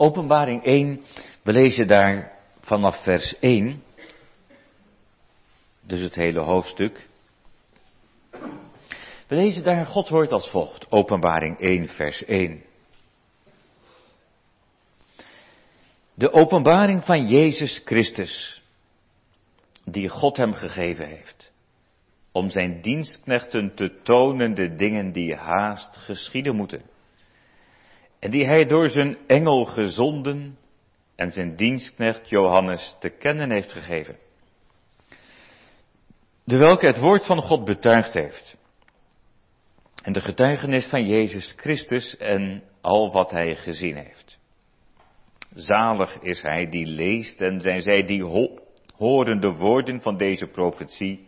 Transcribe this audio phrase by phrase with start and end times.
[0.00, 1.04] Openbaring 1,
[1.42, 3.82] we lezen daar vanaf vers 1,
[5.80, 7.06] dus het hele hoofdstuk.
[9.26, 12.62] We lezen daar Gods woord als volgt, Openbaring 1, vers 1.
[16.14, 18.62] De openbaring van Jezus Christus,
[19.84, 21.52] die God hem gegeven heeft,
[22.32, 26.82] om zijn dienstknechten te tonen de dingen die haast geschieden moeten,
[28.18, 30.58] en die hij door zijn engel gezonden
[31.16, 34.16] en zijn dienstknecht Johannes te kennen heeft gegeven,
[36.44, 38.56] de welke het woord van God betuigd heeft,
[40.02, 44.38] en de getuigenis van Jezus Christus en al wat hij gezien heeft.
[45.54, 48.24] Zalig is hij die leest en zijn zij die
[48.96, 51.26] horen de woorden van deze profetie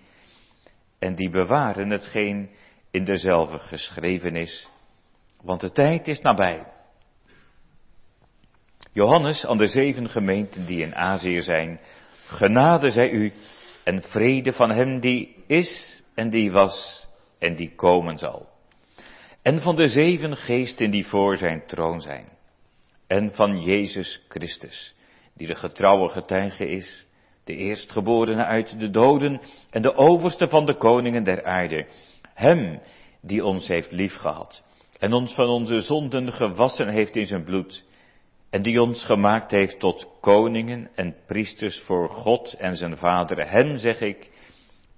[0.98, 2.50] en die bewaren hetgeen
[2.90, 4.68] in dezelfde geschreven is,
[5.42, 6.66] want de tijd is nabij.
[8.92, 11.80] Johannes aan de zeven gemeenten die in Azië zijn,
[12.26, 13.32] genade zij u
[13.84, 17.06] en vrede van hem die is en die was
[17.38, 18.48] en die komen zal.
[19.42, 22.28] En van de zeven geesten die voor zijn troon zijn
[23.06, 24.94] en van Jezus Christus,
[25.34, 27.06] die de getrouwe getuige is,
[27.44, 31.86] de eerstgeborene uit de doden en de overste van de koningen der aarde.
[32.34, 32.80] Hem
[33.22, 34.64] die ons heeft liefgehad
[34.98, 37.84] en ons van onze zonden gewassen heeft in zijn bloed
[38.50, 43.50] en die ons gemaakt heeft tot koningen en priesters voor God en zijn Vader.
[43.50, 44.30] Hem zeg ik,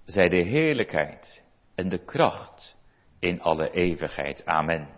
[0.04, 1.44] zij de heerlijkheid
[1.74, 2.76] en de kracht
[3.20, 4.46] in alle eeuwigheid.
[4.46, 4.88] Amen.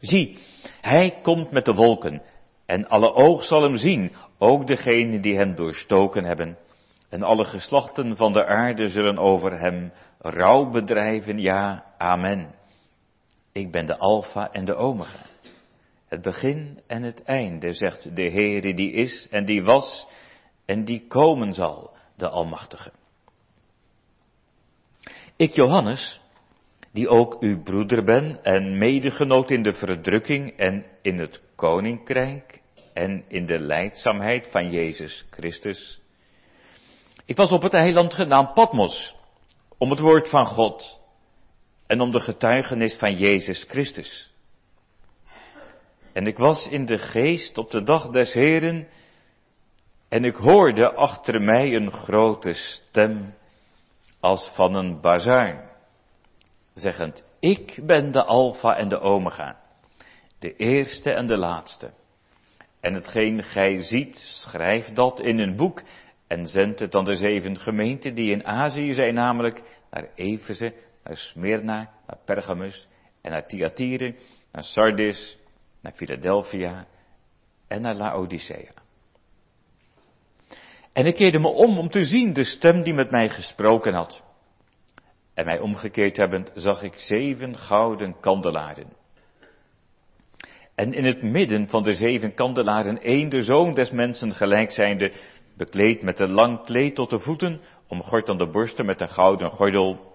[0.00, 0.38] Zie,
[0.80, 2.22] hij komt met de wolken
[2.66, 6.58] en alle oog zal hem zien, ook degenen die hem doorstoken hebben.
[7.08, 12.54] En alle geslachten van de aarde zullen over hem rouw bedrijven, ja, amen.
[13.52, 15.31] Ik ben de Alpha en de Omega.
[16.12, 20.06] Het begin en het einde, zegt de Heere die is en die was
[20.66, 22.92] en die komen zal, de Almachtige.
[25.36, 26.20] Ik, Johannes,
[26.92, 32.62] die ook uw broeder ben en medegenoot in de verdrukking en in het koninkrijk
[32.94, 36.00] en in de leidzaamheid van Jezus Christus.
[37.24, 39.14] Ik was op het eiland genaamd Patmos,
[39.78, 41.00] om het woord van God
[41.86, 44.31] en om de getuigenis van Jezus Christus.
[46.12, 48.88] En ik was in de geest op de dag des Heren
[50.08, 53.34] en ik hoorde achter mij een grote stem
[54.20, 55.70] als van een bazuin
[56.74, 59.60] zeggend, ik ben de Alpha en de Omega,
[60.38, 61.90] de eerste en de laatste.
[62.80, 65.82] En hetgeen gij ziet, schrijf dat in een boek
[66.26, 70.74] en zend het aan de zeven gemeenten die in Azië zijn, namelijk naar Efeze,
[71.04, 72.88] naar Smyrna, naar Pergamus
[73.22, 74.14] en naar Thyatire,
[74.52, 75.38] naar Sardis,
[75.82, 76.86] naar Philadelphia
[77.68, 78.72] en naar Laodicea.
[80.92, 84.22] En ik keerde me om om te zien de stem die met mij gesproken had.
[85.34, 88.92] En mij omgekeerd hebbend zag ik zeven gouden kandelaren.
[90.74, 95.12] En in het midden van de zeven kandelaren één de zoon des mensen gelijk zijnde,
[95.56, 99.50] bekleed met een lang kleed tot de voeten, omgord aan de borsten met een gouden
[99.50, 100.14] gordel.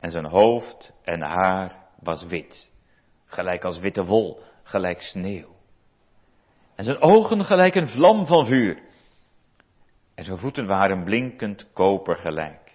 [0.00, 2.70] En zijn hoofd en haar was wit,
[3.26, 4.40] gelijk als witte wol,
[4.70, 5.56] gelijk sneeuw.
[6.76, 8.82] En zijn ogen gelijk een vlam van vuur.
[10.14, 12.70] En zijn voeten waren blinkend koper gelijk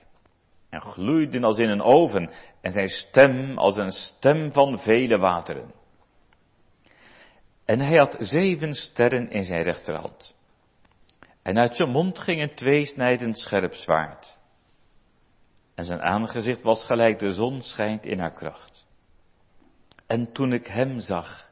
[0.76, 5.74] en gloeiden als in een oven en zijn stem als een stem van vele wateren.
[7.66, 10.36] En hij had zeven sterren in zijn rechterhand.
[11.42, 14.38] En uit zijn mond ging een tweesnijdend scherp zwaard.
[15.76, 18.88] En zijn aangezicht was gelijk de zon schijnt in haar kracht.
[20.08, 21.50] En toen ik hem zag,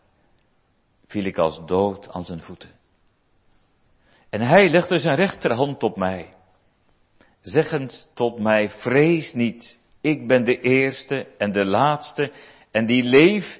[1.13, 2.69] viel ik als dood aan zijn voeten.
[4.29, 6.33] En hij legde zijn rechterhand op mij
[7.41, 12.31] zeggend tot mij, vrees niet, ik ben de eerste en de laatste
[12.71, 13.59] en die leef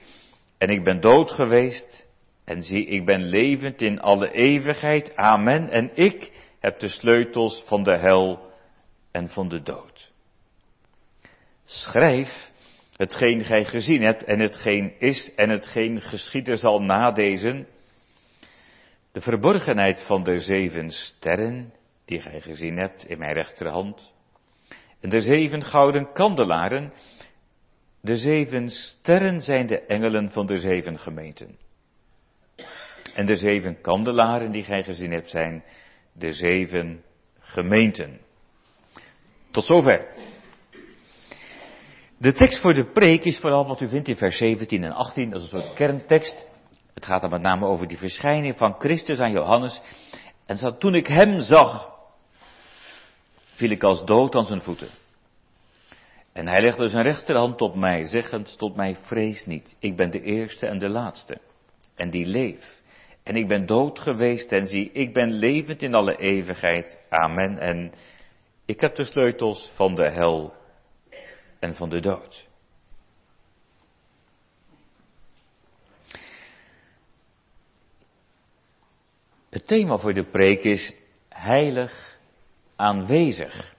[0.58, 2.06] en ik ben dood geweest
[2.46, 7.84] en zie, ik ben levend in alle eeuwigheid, amen, en ik heb de sleutels van
[7.84, 8.52] de hel
[9.12, 10.12] en van de dood.
[11.66, 12.52] Schrijf
[13.04, 17.66] hetgeen gij gezien hebt en hetgeen is en hetgeen geschieden zal na deze,
[19.12, 21.74] de verborgenheid van de zeven sterren
[22.06, 24.14] die gij gezien hebt in mijn rechterhand.
[25.02, 26.94] En de zeven gouden kandelaren,
[28.02, 31.58] de zeven sterren zijn de engelen van de zeven gemeenten.
[33.14, 35.64] En de zeven kandelaren die gij gezien hebt zijn
[36.14, 37.04] de zeven
[37.40, 38.20] gemeenten.
[39.52, 40.08] Tot zover.
[42.24, 45.30] De tekst voor de preek is vooral wat u vindt in vers 17 en 18,
[45.30, 46.46] dat is een soort kerntekst.
[46.94, 49.82] Het gaat dan met name over die verschijning van Christus aan Johannes.
[50.46, 51.90] En toen ik hem zag,
[53.54, 54.88] viel ik als dood aan zijn voeten.
[56.34, 60.22] En hij legde zijn rechterhand op mij, zeggend tot mij, vrees niet, ik ben de
[60.22, 61.38] eerste en de laatste,
[61.96, 62.82] en die leef.
[63.24, 66.98] En ik ben dood geweest en zie, ik ben levend in alle eeuwigheid.
[67.10, 67.58] Amen.
[67.58, 67.94] En
[68.66, 70.62] ik heb de sleutels van de hel
[71.64, 72.48] en van de dood.
[79.50, 80.94] Het thema voor de preek is
[81.30, 82.20] heilig
[82.76, 83.76] aanwezig.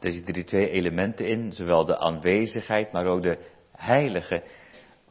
[0.00, 4.44] Er zitten die twee elementen in, zowel de aanwezigheid, maar ook de heilige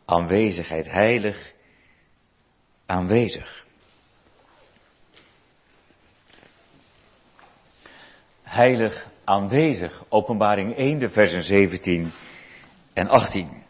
[0.05, 0.85] aanwezigheid.
[0.85, 1.53] Heilig
[2.85, 3.65] aanwezig.
[8.41, 12.11] Heilig aanwezig, openbaring 1, de versen 17
[12.93, 13.63] en 18.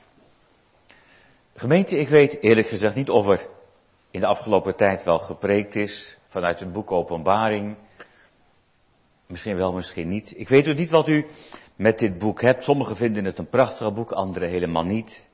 [1.56, 3.48] Gemeente, ik weet eerlijk gezegd niet of er
[4.12, 7.78] in de afgelopen tijd wel gepreekt is vanuit het boek Openbaring.
[9.28, 10.34] Misschien wel, misschien niet.
[10.38, 11.26] Ik weet ook niet wat u
[11.76, 12.64] met dit boek hebt.
[12.64, 15.28] Sommigen vinden het een prachtig boek, anderen helemaal niet.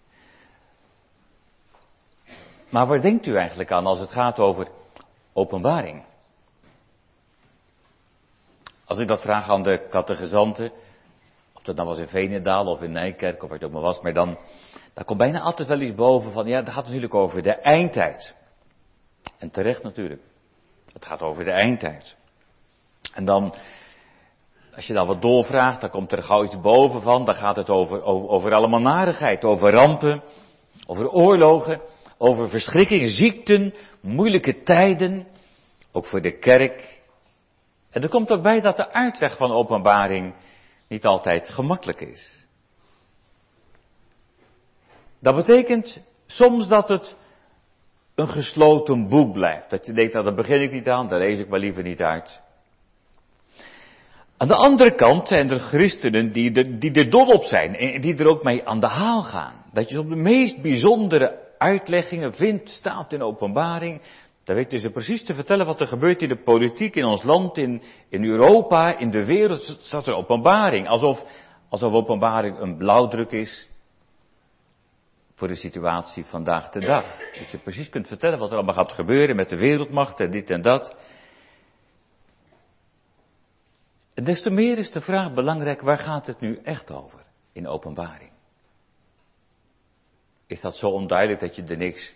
[2.70, 4.68] Maar waar denkt u eigenlijk aan als het gaat over
[5.34, 6.04] openbaring?
[8.90, 10.72] Als ik dat vraag aan de catechizanten,
[11.54, 14.02] of dat nou was in Venendaal of in Nijkerk of waar het ook maar was,
[14.02, 14.38] maar dan,
[14.94, 18.36] dan komt bijna altijd wel iets boven van, ja, dat gaat natuurlijk over de eindtijd.
[19.38, 20.22] En terecht natuurlijk.
[20.94, 22.16] Het gaat over de eindtijd.
[23.14, 23.56] En dan,
[24.76, 27.26] als je dan wat doorvraagt, dan komt er gauw iets boven van.
[27.26, 30.24] Dan gaat het over, over, over allemaal narigheid, over rampen,
[30.86, 31.82] over oorlogen,
[32.18, 35.28] over verschrikkingen, ziekten, moeilijke tijden.
[35.92, 36.99] Ook voor de kerk.
[38.00, 40.34] En er komt ook bij dat de uitweg van openbaring
[40.88, 42.46] niet altijd gemakkelijk is.
[45.22, 47.18] Dat betekent soms dat het
[48.16, 49.70] een gesloten boek blijft.
[49.70, 52.02] Dat je denkt, nou, daar begin ik niet aan, daar lees ik maar liever niet
[52.02, 52.42] uit.
[54.38, 58.18] Aan de andere kant zijn er christenen die er, die dol op zijn en die
[58.18, 59.66] er ook mee aan de haal gaan.
[59.74, 64.02] Dat je op de meest bijzondere uitleggingen vindt, staat in openbaring.
[64.50, 67.58] Daar weten ze precies te vertellen wat er gebeurt in de politiek, in ons land,
[67.58, 69.62] in, in Europa, in de wereld.
[69.62, 70.88] Staat er openbaring.
[70.88, 71.24] Alsof,
[71.68, 73.70] alsof openbaring een blauwdruk is
[75.34, 77.18] voor de situatie vandaag de dag.
[77.38, 80.50] Dat je precies kunt vertellen wat er allemaal gaat gebeuren met de wereldmacht en dit
[80.50, 80.96] en dat.
[84.14, 87.20] En des te meer is de vraag belangrijk, waar gaat het nu echt over
[87.52, 88.32] in openbaring?
[90.48, 92.16] Is dat zo onduidelijk dat je er niks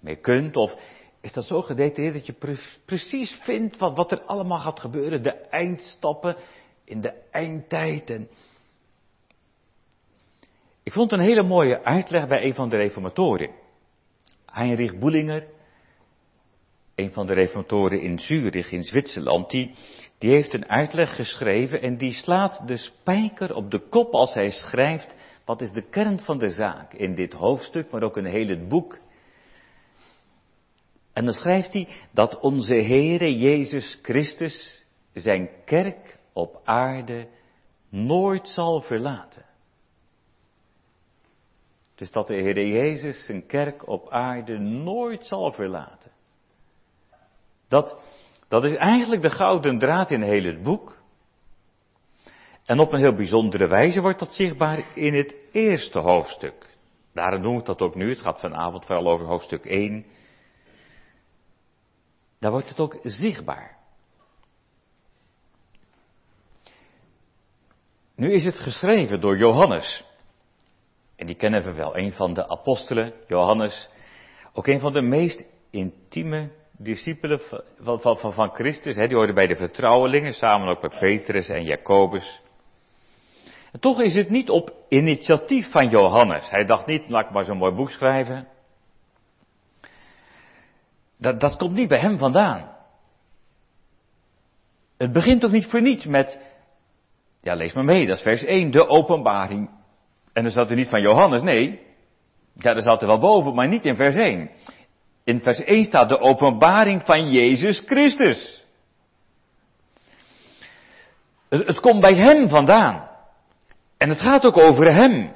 [0.00, 0.56] mee kunt?
[0.56, 5.22] Of is dat zo gedetailleerd dat je precies vindt wat, wat er allemaal gaat gebeuren?
[5.22, 6.36] De eindstappen
[6.84, 8.28] in de eindtijd en
[10.82, 13.50] ik vond een hele mooie uitleg bij een van de reformatoren.
[14.46, 15.46] Heinrich Boelinger,
[16.94, 19.74] een van de reformatoren in Zurich in Zwitserland, die,
[20.18, 24.50] die heeft een uitleg geschreven en die slaat de spijker op de kop als hij
[24.50, 28.48] schrijft wat is de kern van de zaak in dit hoofdstuk, maar ook in heel
[28.48, 28.98] het boek.
[31.12, 37.28] En dan schrijft hij dat onze Heere Jezus Christus zijn kerk op aarde
[37.88, 39.44] nooit zal verlaten.
[41.94, 46.10] Dus dat de Heer Jezus zijn kerk op aarde nooit zal verlaten.
[47.68, 48.02] Dat,
[48.48, 50.98] dat is eigenlijk de gouden draad in heel het boek.
[52.64, 56.76] En op een heel bijzondere wijze wordt dat zichtbaar in het eerste hoofdstuk.
[57.14, 58.08] Daarom noem ik dat ook nu.
[58.08, 60.04] Het gaat vanavond vooral over hoofdstuk 1.
[62.40, 63.76] Daar wordt het ook zichtbaar.
[68.14, 70.04] Nu is het geschreven door Johannes.
[71.16, 71.96] En die kennen we wel.
[71.96, 73.88] Een van de apostelen, Johannes.
[74.52, 77.40] Ook een van de meest intieme discipelen
[77.80, 78.96] van, van, van, van Christus.
[78.96, 82.40] Hè, die hoorde bij de vertrouwelingen, samen ook met Petrus en Jacobus.
[83.72, 86.50] En toch is het niet op initiatief van Johannes.
[86.50, 88.48] Hij dacht niet, laat ik maar zo'n mooi boek schrijven.
[91.20, 92.76] Dat, dat komt niet bij hem vandaan.
[94.98, 96.40] Het begint toch niet voor niets met,
[97.40, 99.70] ja lees maar mee, dat is vers 1, de openbaring
[100.32, 101.80] en dan staat er niet van Johannes, nee.
[102.54, 104.50] Ja, dat staat er wel boven, maar niet in vers 1.
[105.24, 108.64] In vers 1 staat de openbaring van Jezus Christus.
[111.48, 113.08] Het, het komt bij hem vandaan.
[113.96, 115.32] En het gaat ook over hem.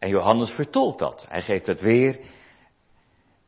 [0.00, 1.26] En Johannes vertolkt dat.
[1.28, 2.18] Hij geeft het weer.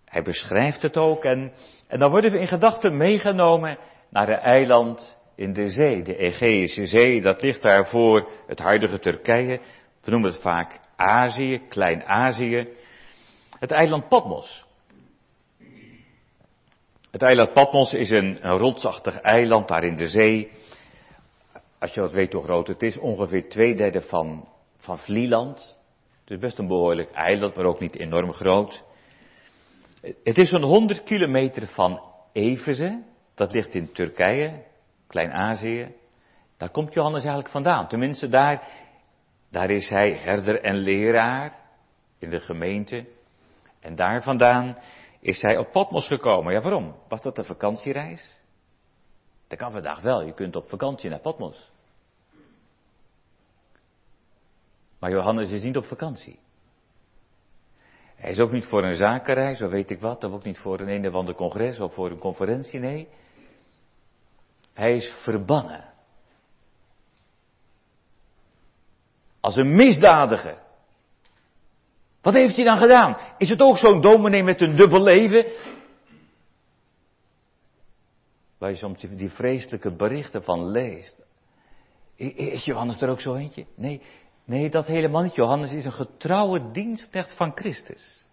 [0.05, 1.25] Hij beschrijft het ook.
[1.25, 1.53] En,
[1.87, 3.79] en dan worden we in gedachten meegenomen
[4.11, 8.99] naar een eiland in de zee, de Egeïsche Zee, dat ligt daar voor het huidige
[8.99, 9.61] Turkije.
[10.03, 12.69] We noemen het vaak Azië, Klein-Azië,
[13.59, 14.65] het eiland Patmos.
[17.11, 20.51] Het eiland Patmos is een, een rotsachtig eiland daar in de zee.
[21.79, 25.81] Als je wat weet hoe groot het is, ongeveer twee derde van, van Vlieland.
[26.23, 28.83] Het is best een behoorlijk eiland, maar ook niet enorm groot.
[30.01, 32.01] Het is zo'n 100 kilometer van
[32.33, 33.03] Efeze,
[33.35, 34.65] dat ligt in Turkije,
[35.07, 35.95] Klein-Azië.
[36.57, 37.89] Daar komt Johannes eigenlijk vandaan.
[37.89, 38.69] Tenminste, daar,
[39.51, 41.53] daar is hij herder en leraar
[42.19, 43.07] in de gemeente.
[43.81, 44.79] En daar vandaan
[45.21, 46.53] is hij op Patmos gekomen.
[46.53, 46.95] Ja, waarom?
[47.09, 48.41] Was dat een vakantiereis?
[49.49, 50.23] Dat kan vandaag wel.
[50.23, 51.72] Je kunt op vakantie naar Patmos.
[55.03, 56.39] Maar Johannes is niet op vakantie.
[58.15, 60.81] Hij is ook niet voor een zakenreis, of weet ik wat, of ook niet voor
[60.81, 63.09] een een of ander congres of voor een conferentie, nee.
[64.73, 65.93] Hij is verbannen.
[69.41, 70.59] Als een misdadiger.
[72.21, 73.17] Wat heeft hij dan gedaan?
[73.39, 75.47] Is het ook zo'n dominee met een dubbel leven?
[78.59, 81.23] Waar je soms die vreselijke berichten van leest.
[82.17, 83.67] Is Johannes er ook zo eentje?
[83.75, 84.03] Nee,
[84.53, 85.35] nee, dat helemaal niet.
[85.35, 88.25] Johannes is een getrouwe dienstknecht van Christus.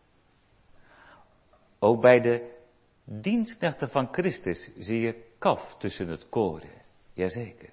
[1.79, 2.55] Ook bij de
[3.03, 6.69] dienstknechten van Christus zie je kaf tussen het koren.
[7.13, 7.69] Jazeker.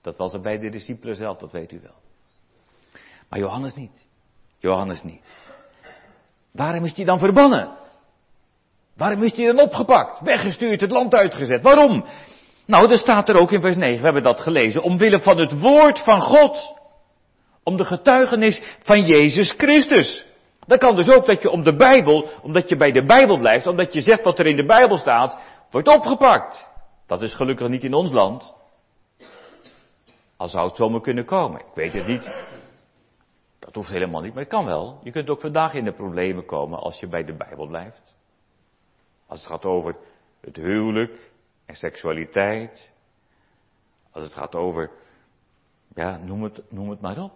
[0.00, 1.96] Dat was er bij de discipelen zelf, dat weet u wel.
[3.28, 4.06] Maar Johannes niet.
[4.58, 5.38] Johannes niet.
[6.50, 7.76] Waarom is hij dan verbannen?
[8.96, 11.62] Waarom is hij dan opgepakt, weggestuurd, het land uitgezet?
[11.62, 12.04] Waarom?
[12.66, 14.82] Nou, dat staat er ook in vers 9, we hebben dat gelezen.
[14.82, 16.82] Omwille van het woord van God.
[17.64, 20.26] Om de getuigenis van Jezus Christus.
[20.66, 23.66] Dat kan dus ook dat je om de Bijbel, omdat je bij de Bijbel blijft,
[23.66, 25.38] omdat je zegt wat er in de Bijbel staat,
[25.70, 26.68] wordt opgepakt.
[27.06, 28.54] Dat is gelukkig niet in ons land.
[30.36, 31.60] Al zou het zomaar kunnen komen.
[31.60, 32.52] Ik weet het niet.
[33.58, 35.00] Dat hoeft helemaal niet, maar het kan wel.
[35.02, 38.14] Je kunt ook vandaag in de problemen komen als je bij de Bijbel blijft.
[39.26, 39.96] Als het gaat over
[40.40, 41.32] het huwelijk
[41.66, 42.92] en seksualiteit.
[44.12, 44.90] Als het gaat over,
[45.94, 47.32] ja, noem het, noem het maar op.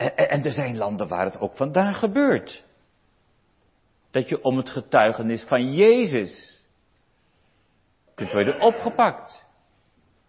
[0.00, 2.64] En, er zijn landen waar het ook vandaag gebeurt.
[4.10, 6.62] Dat je om het getuigenis van Jezus
[8.14, 9.44] kunt worden opgepakt.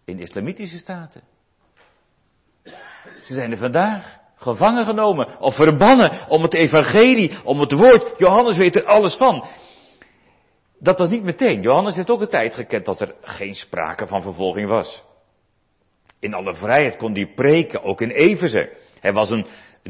[0.04, 1.22] In islamitische staten.
[3.20, 8.18] Ze zijn er vandaag gevangen genomen of verbannen om het evangelie, om het woord.
[8.18, 9.46] Johannes weet er alles van.
[10.78, 11.60] Dat was niet meteen.
[11.60, 15.02] Johannes heeft ook een tijd gekend dat er geen sprake van vervolging was.
[16.18, 18.90] In alle vrijheid kon hij preken, ook in Efeze.
[19.02, 19.46] Hij was een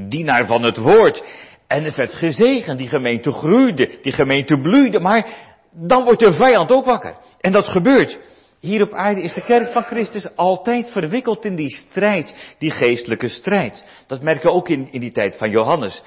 [0.08, 1.24] dienaar van het woord.
[1.66, 5.26] En het werd gezegend, die gemeente groeide, die gemeente bloeide, maar
[5.72, 7.16] dan wordt de vijand ook wakker.
[7.40, 8.18] En dat gebeurt.
[8.60, 13.28] Hier op aarde is de kerk van Christus altijd verwikkeld in die strijd, die geestelijke
[13.28, 13.86] strijd.
[14.06, 16.02] Dat merken we ook in, in die tijd van Johannes,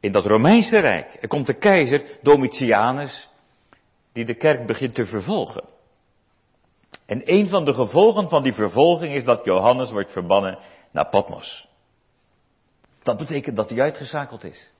[0.00, 1.16] in dat Romeinse Rijk.
[1.20, 3.28] Er komt de keizer Domitianus,
[4.12, 5.64] die de kerk begint te vervolgen.
[7.06, 10.58] En een van de gevolgen van die vervolging is dat Johannes wordt verbannen
[10.92, 11.68] naar Patmos.
[13.04, 14.72] Dat betekent dat hij uitgeschakeld is.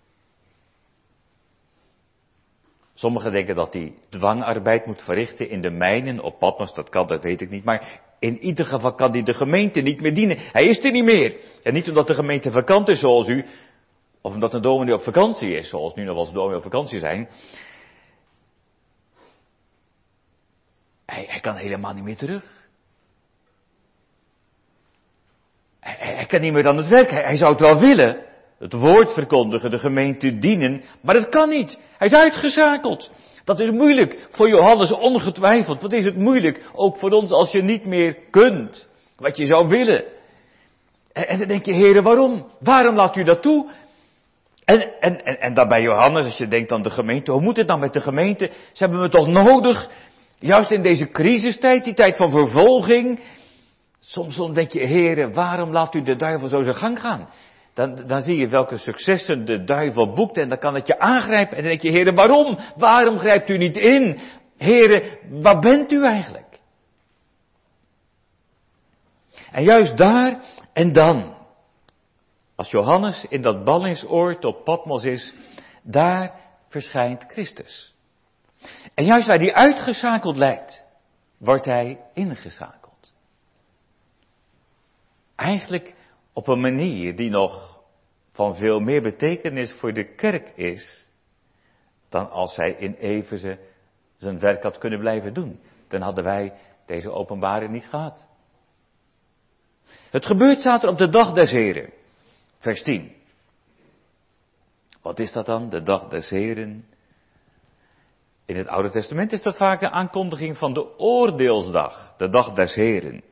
[2.94, 6.74] Sommigen denken dat hij dwangarbeid moet verrichten in de mijnen op Patmos.
[6.74, 7.64] Dat kan, dat weet ik niet.
[7.64, 10.38] Maar in ieder geval kan hij de gemeente niet meer dienen.
[10.38, 11.36] Hij is er niet meer.
[11.62, 13.46] En niet omdat de gemeente vakant is zoals u.
[14.20, 16.98] Of omdat een dominee op vakantie is, zoals nu nog wel eens dominee op vakantie
[16.98, 17.28] zijn.
[21.06, 22.53] Hij, hij kan helemaal niet meer terug.
[26.28, 27.10] Hij, kan niet meer aan het werk.
[27.10, 28.24] Hij, hij zou het wel willen
[28.58, 31.78] het woord verkondigen, de gemeente dienen, maar dat kan niet.
[31.98, 33.10] Hij is uitgeschakeld.
[33.44, 35.80] Dat is moeilijk voor Johannes ongetwijfeld.
[35.80, 39.68] Wat is het moeilijk, ook voor ons als je niet meer kunt, wat je zou
[39.68, 40.04] willen.
[41.12, 42.46] En, en dan denk je, heren, waarom?
[42.60, 43.70] Waarom laat u dat toe?
[44.64, 47.68] En, en, en, en daarbij Johannes, als je denkt aan de gemeente, hoe moet het
[47.68, 48.50] dan met de gemeente?
[48.72, 49.90] Ze hebben me toch nodig,
[50.38, 53.20] juist in deze crisistijd, die tijd van vervolging.
[54.06, 57.28] Soms, denk je, heren, waarom laat u de duivel zo zijn gang gaan?
[57.74, 61.56] dan, dan zie je welke successen de duivel boekt en dan kan het je aangrijpen.
[61.56, 62.58] En dan denk je, heren, waarom?
[62.76, 64.18] Waarom grijpt u niet in?
[64.56, 66.58] Heren, waar bent u eigenlijk?
[69.50, 70.42] En juist daar
[70.72, 71.36] en dan,
[72.56, 75.34] als Johannes in dat ballingsoord op Patmos is,
[75.82, 77.94] daar verschijnt Christus.
[78.94, 80.84] En juist waar hij uitgeschakeld lijkt,
[81.38, 82.83] wordt hij ingeschakeld.
[85.36, 85.94] Eigenlijk
[86.32, 87.80] op een manier die nog
[88.32, 91.06] van veel meer betekenis voor de kerk is
[92.08, 93.58] dan als hij in Efeze
[94.16, 95.60] zijn werk had kunnen blijven doen.
[95.88, 96.52] Dan hadden wij
[96.86, 98.26] deze openbaring niet gehad.
[100.10, 101.92] Het gebeurt er op de dag des Heren.
[102.58, 103.12] Vers 10.
[105.02, 106.84] Wat is dat dan, de dag des Heren?
[108.46, 112.74] In het Oude Testament is dat vaak een aankondiging van de oordeelsdag, de dag des
[112.74, 113.22] Heren.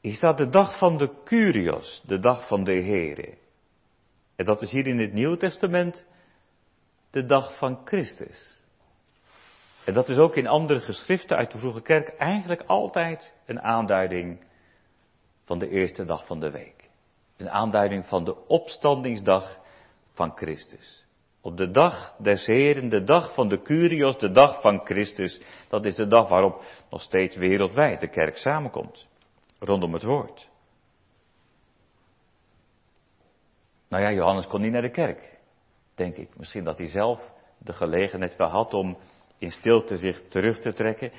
[0.00, 3.38] Is dat de dag van de Curios, de dag van de Here?
[4.36, 6.04] En dat is hier in het Nieuwe Testament
[7.10, 8.60] de dag van Christus.
[9.84, 14.44] En dat is ook in andere geschriften uit de vroege kerk eigenlijk altijd een aanduiding
[15.44, 16.90] van de eerste dag van de week.
[17.36, 19.58] Een aanduiding van de opstandingsdag
[20.12, 21.04] van Christus.
[21.40, 25.84] Op de dag des Heren, de dag van de Curios, de dag van Christus, dat
[25.84, 29.08] is de dag waarop nog steeds wereldwijd de kerk samenkomt.
[29.60, 30.48] Rondom het woord.
[33.88, 35.38] Nou ja, Johannes kon niet naar de kerk,
[35.94, 36.36] denk ik.
[36.36, 38.98] Misschien dat hij zelf de gelegenheid wel had om
[39.38, 41.12] in stilte zich terug te trekken.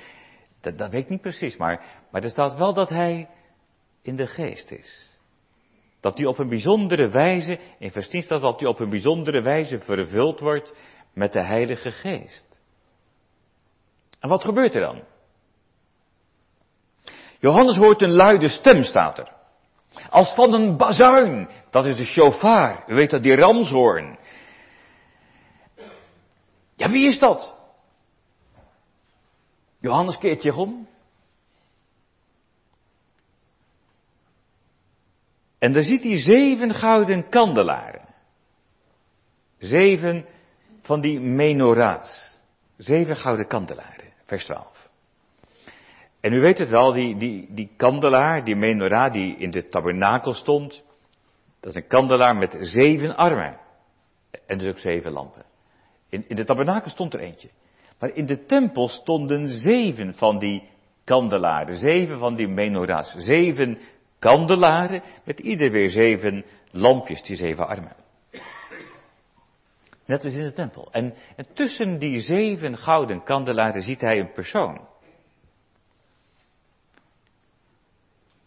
[0.60, 3.28] Dat, weet ik niet precies, maar, maar er staat wel dat hij
[4.02, 5.18] in de geest is.
[6.00, 9.42] Dat hij op een bijzondere wijze, in vers 10 staat dat hij op een bijzondere
[9.42, 10.74] wijze vervuld wordt
[11.12, 12.48] met de Heilige Geest.
[14.20, 15.02] En wat gebeurt er dan?
[17.42, 19.32] Johannes hoort een luide stem, staat er.
[20.10, 21.48] Als van een bazuin.
[21.70, 22.84] Dat is de shofar.
[22.86, 24.18] U weet dat, die ramshoorn.
[26.76, 27.54] Ja, wie is dat?
[29.80, 30.88] Johannes keert zich om.
[35.58, 38.08] En daar ziet hij zeven gouden kandelaren.
[39.58, 40.26] Zeven
[40.82, 42.36] van die menorahs.
[42.76, 44.12] Zeven gouden kandelaren.
[44.24, 44.81] Vers 12.
[46.22, 50.32] En u weet het wel, die, die, die kandelaar, die menorah die in de tabernakel
[50.32, 50.84] stond.
[51.60, 53.58] Dat is een kandelaar met zeven armen.
[54.46, 55.44] En dus ook zeven lampen.
[56.08, 57.48] In, in de tabernakel stond er eentje.
[57.98, 60.68] Maar in de tempel stonden zeven van die
[61.04, 61.78] kandelaren.
[61.78, 63.14] Zeven van die menorahs.
[63.16, 63.78] Zeven
[64.18, 67.96] kandelaren met ieder weer zeven lampjes, die zeven armen.
[70.06, 70.88] Net als in de tempel.
[70.92, 74.90] En, en tussen die zeven gouden kandelaren ziet hij een persoon.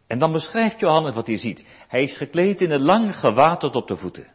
[0.08, 1.66] En dan beschrijft Johannes wat hij ziet.
[1.88, 4.28] Hij is gekleed in een lang gewaad tot op de voeten.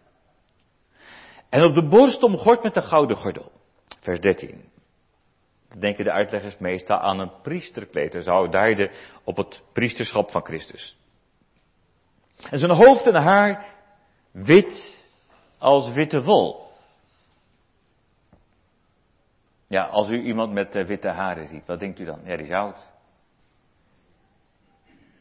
[1.49, 3.53] En op de borst omgord met een gouden gordel.
[4.01, 4.69] Vers 13.
[5.69, 8.13] Dan denken de uitleggers meestal aan een priesterkleed.
[8.13, 8.91] Dat zou duiden
[9.25, 10.97] op het priesterschap van Christus.
[12.51, 13.67] En zijn hoofd en haar
[14.31, 15.05] wit
[15.59, 16.69] als witte wol.
[19.67, 22.21] Ja, als u iemand met eh, witte haren ziet, wat denkt u dan?
[22.25, 22.90] Ja, die is oud.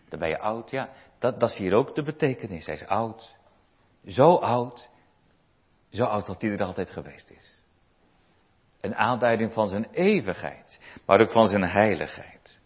[0.10, 0.89] Dan ben je oud, ja.
[1.19, 2.65] Dat, is hier ook de betekenis.
[2.65, 3.36] Hij is oud.
[4.06, 4.89] Zo oud.
[5.91, 7.62] Zo oud dat hij er altijd geweest is.
[8.82, 12.60] Een aanduiding van zijn eeuwigheid, maar ook van zijn heiligheid.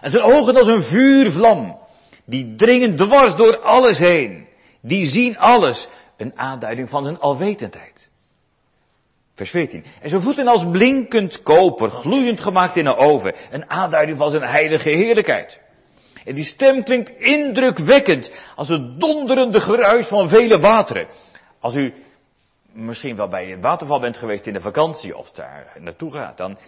[0.00, 1.78] En zijn ogen als een vuurvlam.
[2.26, 4.48] Die dringen dwars door alles heen.
[4.82, 5.88] Die zien alles.
[6.16, 8.08] Een aanduiding van zijn alwetendheid.
[9.34, 9.84] Vers 14.
[10.00, 13.34] En zijn voeten als blinkend koper, gloeiend gemaakt in een oven.
[13.50, 15.60] Een aanduiding van zijn heilige heerlijkheid.
[16.24, 21.08] En die stem klinkt indrukwekkend als het donderende geruis van vele wateren.
[21.60, 21.94] Als u
[22.72, 26.58] misschien wel bij een waterval bent geweest in de vakantie of daar naartoe gaat, dan,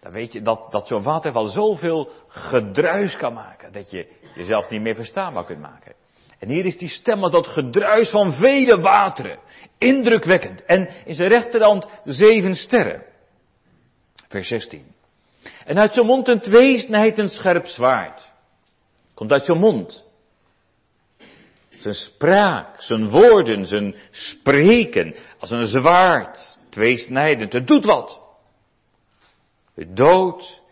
[0.00, 4.82] dan weet je dat, dat zo'n waterval zoveel gedruis kan maken, dat je jezelf niet
[4.82, 5.94] meer verstaanbaar kunt maken.
[6.38, 9.38] En hier is die stem als dat gedruis van vele wateren.
[9.78, 10.64] Indrukwekkend.
[10.64, 13.02] En in zijn rechterhand zeven sterren.
[14.28, 14.84] Vers 16.
[15.64, 18.31] En uit zijn mond een tweesnijd een scherp zwaard.
[19.14, 20.04] Komt uit zijn mond.
[21.70, 25.14] Zijn spraak, zijn woorden, zijn spreken.
[25.38, 26.58] Als een zwaard.
[26.70, 27.52] Tweesnijdend.
[27.52, 28.20] Het doet wat.
[29.74, 30.62] Het doodt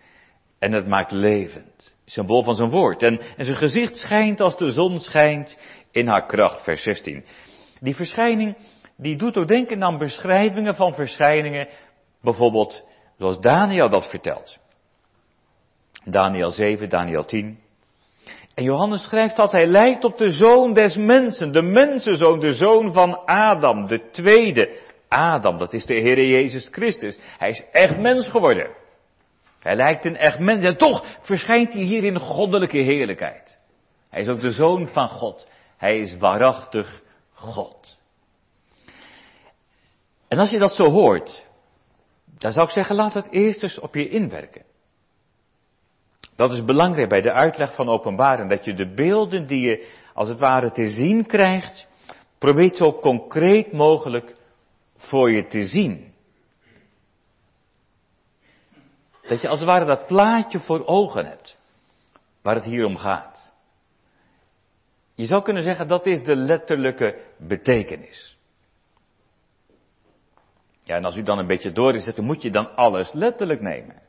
[0.59, 1.95] en het maakt levend.
[2.05, 3.03] Symbool van zijn woord.
[3.03, 5.59] En, en zijn gezicht schijnt als de zon schijnt
[5.91, 6.63] in haar kracht.
[6.63, 7.25] Vers 16.
[7.81, 8.57] Die verschijning,
[8.97, 11.69] die doet ook denken aan beschrijvingen van verschijningen.
[12.23, 12.85] Bijvoorbeeld
[13.19, 14.59] zoals Daniel dat vertelt.
[16.05, 17.59] Daniel 7, Daniel 10.
[18.61, 22.93] En Johannes schrijft dat hij lijkt op de zoon des mensen, de mensenzoon, de zoon
[22.93, 27.19] van Adam, de tweede Adam, dat is de Heer Jezus Christus.
[27.39, 28.71] Hij is echt mens geworden.
[29.61, 33.61] Hij lijkt een echt mens en toch verschijnt hij hier in goddelijke heerlijkheid.
[34.11, 35.49] Hij is ook de zoon van God.
[35.77, 37.99] Hij is waarachtig God.
[40.29, 41.47] En als je dat zo hoort,
[42.39, 44.65] dan zou ik zeggen, laat het eerst eens op je inwerken.
[46.41, 50.29] Dat is belangrijk bij de uitleg van openbaring, dat je de beelden die je als
[50.29, 51.89] het ware te zien krijgt,
[52.39, 54.37] probeert zo concreet mogelijk
[54.97, 56.15] voor je te zien.
[59.23, 61.59] Dat je als het ware dat plaatje voor ogen hebt,
[62.43, 63.53] waar het hier om gaat.
[65.15, 68.37] Je zou kunnen zeggen dat is de letterlijke betekenis.
[70.81, 73.61] Ja, en als u dan een beetje door is, dan moet je dan alles letterlijk
[73.61, 74.09] nemen.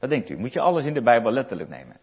[0.00, 0.36] Wat denkt u?
[0.36, 1.96] Moet je alles in de Bijbel letterlijk nemen?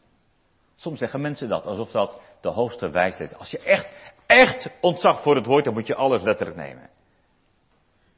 [0.75, 3.38] Soms zeggen mensen dat, alsof dat de hoogste wijsheid is.
[3.38, 6.89] Als je echt, echt ontzag voor het woord, dan moet je alles letterlijk nemen.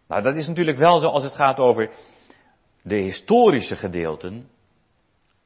[0.08, 1.90] Maar dat is natuurlijk wel zo als het gaat over
[2.82, 4.50] de historische gedeelten.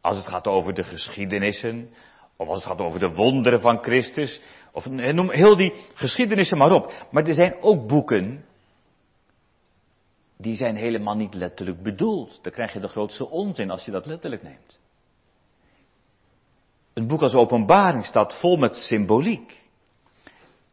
[0.02, 1.90] Als het gaat over de geschiedenissen.
[2.38, 4.42] Of als het gaat over de wonderen van Christus.
[4.72, 7.08] Of noem heel die geschiedenissen maar op.
[7.12, 8.46] Maar er zijn ook boeken.
[10.42, 12.40] Die zijn helemaal niet letterlijk bedoeld.
[12.42, 14.80] Dan krijg je de grootste onzin als je dat letterlijk neemt.
[16.94, 19.62] Een boek als Openbaring staat vol met symboliek.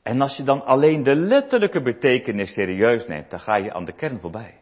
[0.03, 3.93] En als je dan alleen de letterlijke betekenis serieus neemt, dan ga je aan de
[3.93, 4.61] kern voorbij.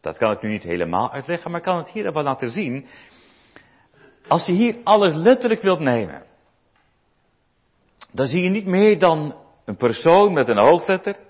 [0.00, 2.86] Dat kan ik nu niet helemaal uitleggen, maar ik kan het hier even laten zien.
[4.28, 6.22] Als je hier alles letterlijk wilt nemen,
[8.12, 11.27] dan zie je niet meer dan een persoon met een hoofdletter,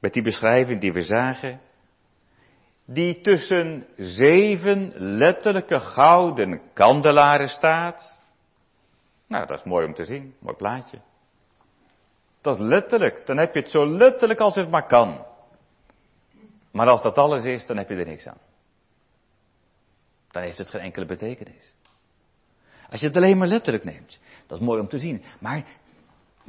[0.00, 1.60] met die beschrijving die we zagen,
[2.84, 8.18] die tussen zeven letterlijke gouden kandelaren staat.
[9.26, 10.98] Nou, dat is mooi om te zien, mooi plaatje.
[12.40, 15.24] Dat is letterlijk, dan heb je het zo letterlijk als het maar kan.
[16.72, 18.40] Maar als dat alles is, dan heb je er niks aan.
[20.30, 21.74] Dan heeft het geen enkele betekenis.
[22.90, 25.22] Als je het alleen maar letterlijk neemt, dat is mooi om te zien.
[25.40, 25.64] Maar,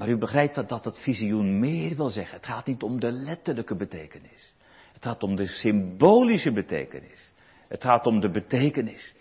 [0.02, 2.36] maar u begrijpt dat, dat het visioen meer wil zeggen.
[2.36, 4.54] Het gaat niet om de letterlijke betekenis.
[4.94, 7.32] Het gaat om de symbolische betekenis.
[7.68, 9.14] Het gaat om de betekenis.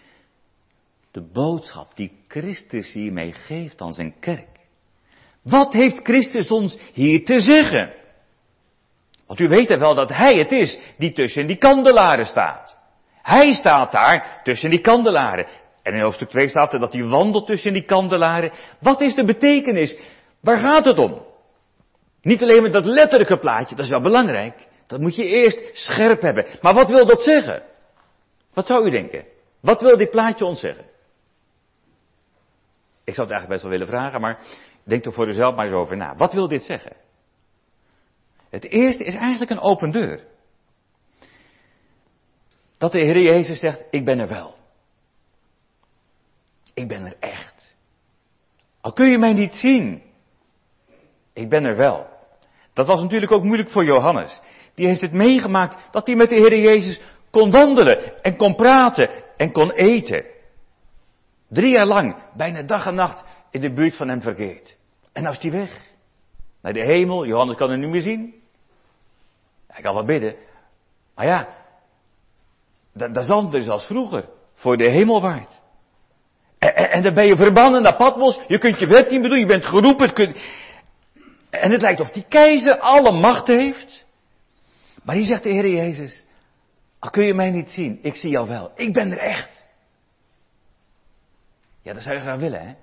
[1.11, 4.59] De boodschap die Christus hiermee geeft aan zijn kerk.
[5.43, 7.93] Wat heeft Christus ons hier te zeggen?
[9.27, 12.77] Want u weet wel dat Hij het is die tussen die kandelaren staat.
[13.23, 15.47] Hij staat daar tussen die kandelaren.
[15.83, 18.53] En in hoofdstuk 2 staat er dat hij wandelt tussen die kandelaren.
[18.81, 19.97] Wat is de betekenis?
[20.41, 21.23] Waar gaat het om?
[22.23, 24.69] Niet alleen met dat letterlijke plaatje, dat is wel belangrijk.
[24.87, 26.47] Dat moet je eerst scherp hebben.
[26.63, 27.63] Maar wat wil dat zeggen?
[28.53, 29.25] Wat zou u denken?
[29.61, 30.85] Wat wil dit plaatje ons zeggen?
[33.05, 34.39] Ik zou het eigenlijk best wel willen vragen, maar
[34.85, 36.17] denk er voor uzelf maar eens over na.
[36.17, 36.97] Wat wil dit zeggen?
[38.51, 40.25] Het eerste is eigenlijk een open deur.
[42.79, 44.55] Dat de Heer Jezus zegt, ik ben er wel.
[46.75, 47.75] Ik ben er echt.
[48.81, 50.03] Al kun je mij niet zien,
[51.41, 52.07] ik ben er wel.
[52.73, 54.41] Dat was natuurlijk ook moeilijk voor Johannes.
[54.75, 57.01] Die heeft het meegemaakt dat hij met de Heer Jezus
[57.31, 60.25] kon wandelen en kon praten en kon eten.
[61.49, 64.77] Drie jaar lang, bijna dag en nacht, in de buurt van hem verkeerd.
[65.13, 65.89] En nou is hij weg.
[66.63, 68.35] Naar de hemel, Johannes kan hem niet meer zien.
[69.67, 70.35] Hij kan wel bidden.
[71.15, 71.49] Maar ja,
[72.93, 74.29] dat, dat is anders als vroeger.
[74.55, 75.61] Voor de hemelwaard.
[76.59, 78.39] En, en, dan ben je verbannen naar Patmos.
[78.47, 79.47] Je kunt je wet niet bedoelen.
[79.47, 80.13] Je bent geroepen.
[80.13, 80.37] Kunt...
[81.51, 84.07] En het lijkt of die keizer alle macht heeft.
[85.03, 86.25] Maar hier zegt de Heer Jezus.
[86.99, 87.99] Al kun je mij niet zien.
[88.03, 88.73] Ik zie jou wel.
[88.75, 89.67] Ik ben er echt.
[91.83, 92.75] Ja, dat zou je graag willen, hè?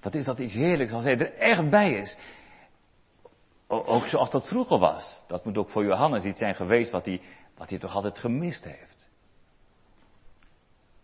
[0.00, 2.16] Wat is dat iets heerlijks als hij er echt bij is.
[3.66, 5.24] Ook zoals dat vroeger was.
[5.26, 7.20] Dat moet ook voor Johannes iets zijn geweest wat hij,
[7.56, 9.08] wat hij toch altijd gemist heeft.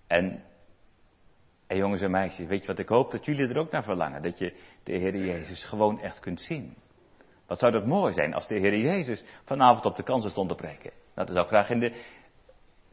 [0.06, 0.42] En,
[1.72, 3.10] en jongens en meisjes, weet je wat ik hoop?
[3.10, 4.22] Dat jullie er ook naar verlangen.
[4.22, 6.76] Dat je de Heer Jezus gewoon echt kunt zien.
[7.46, 10.54] Wat zou dat mooi zijn als de Heer Jezus vanavond op de kansen stond te
[10.54, 10.90] preken.
[11.14, 11.92] Nou, dat zou graag in de,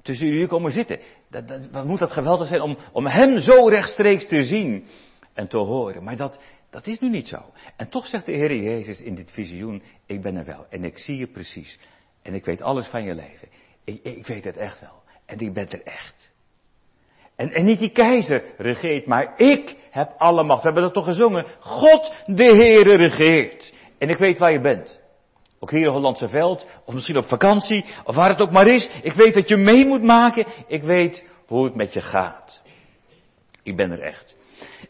[0.02, 1.00] tussen jullie komen zitten.
[1.30, 4.86] Dat, dat, wat moet dat geweldig zijn om, om Hem zo rechtstreeks te zien
[5.34, 6.04] en te horen.
[6.04, 6.40] Maar dat,
[6.70, 7.46] dat is nu niet zo.
[7.76, 10.98] En toch zegt de Heer Jezus in dit visioen, ik ben er wel en ik
[10.98, 11.80] zie je precies.
[12.22, 13.48] En ik weet alles van je leven.
[13.84, 15.04] Ik, ik weet het echt wel.
[15.26, 16.32] En ik ben er echt.
[17.40, 20.60] En, en niet die keizer regeert, maar ik heb alle macht.
[20.60, 21.46] We hebben dat toch gezongen.
[21.60, 23.74] God de Heere regeert.
[23.98, 25.00] En ik weet waar je bent.
[25.60, 28.90] Ook hier in Hollandse Veld, of misschien op vakantie, of waar het ook maar is.
[29.02, 30.48] Ik weet dat je mee moet maken.
[30.68, 32.62] Ik weet hoe het met je gaat.
[33.64, 34.36] Ik ben er echt.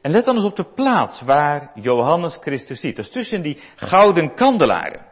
[0.02, 2.96] En let dan eens op de plaats waar Johannes Christus ziet.
[2.96, 5.06] Dat is tussen die gouden kandelaren.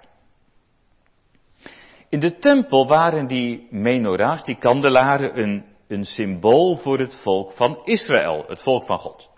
[2.10, 7.82] In de tempel waren die menorahs, die kandelaren, een, een symbool voor het volk van
[7.84, 9.30] Israël, het volk van God.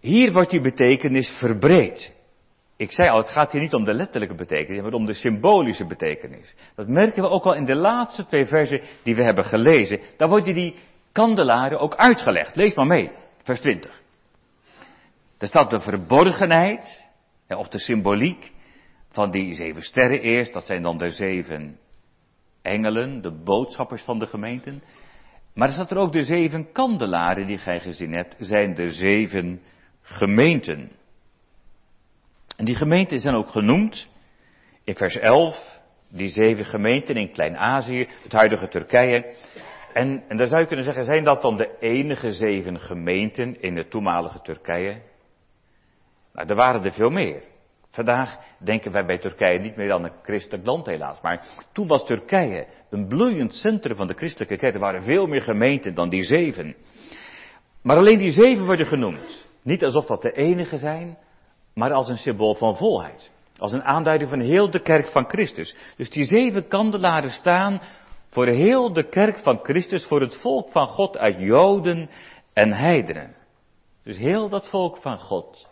[0.00, 2.16] Hier wordt die betekenis verbreed.
[2.76, 5.86] Ik zei al, het gaat hier niet om de letterlijke betekenis, maar om de symbolische
[5.86, 6.54] betekenis.
[6.74, 10.00] Dat merken we ook al in de laatste twee versen die we hebben gelezen.
[10.16, 10.76] Daar worden die
[11.12, 12.56] kandelaren ook uitgelegd.
[12.56, 13.10] Lees maar mee,
[13.42, 14.02] vers 20.
[15.38, 17.08] Er staat de verborgenheid,
[17.48, 18.52] of de symboliek
[19.10, 20.52] van die zeven sterren eerst.
[20.52, 21.78] Dat zijn dan de zeven
[22.68, 24.82] engelen, de boodschappers van de gemeenten.
[25.54, 29.60] Maar er staat er ook de zeven kandelaren die gij gezien hebt, zijn de zeven
[30.02, 30.90] gemeenten.
[32.56, 34.08] En die gemeenten zijn ook genoemd
[34.84, 39.34] in vers 11, die zeven gemeenten in Klein-Azië, het huidige Turkije.
[39.92, 43.76] En, en daar zou je kunnen zeggen, zijn dat dan de enige zeven gemeenten in
[43.76, 45.02] het toenmalige Turkije?
[46.32, 47.42] Nou, er waren er veel meer.
[47.90, 51.20] Vandaag denken wij bij Turkije niet meer aan een christelijk land helaas.
[51.20, 54.74] Maar toen was Turkije een bloeiend centrum van de christelijke kerk.
[54.74, 56.76] Er waren veel meer gemeenten dan die zeven.
[57.82, 59.46] Maar alleen die zeven worden genoemd.
[59.62, 61.18] Niet alsof dat de enige zijn,
[61.74, 63.30] maar als een symbool van volheid.
[63.58, 65.76] Als een aanduiding van heel de kerk van Christus.
[65.96, 67.80] Dus die zeven kandelaren staan
[68.26, 72.10] voor heel de kerk van Christus, voor het volk van God uit Joden
[72.52, 73.36] en heidenen.
[74.02, 75.68] Dus heel dat volk van God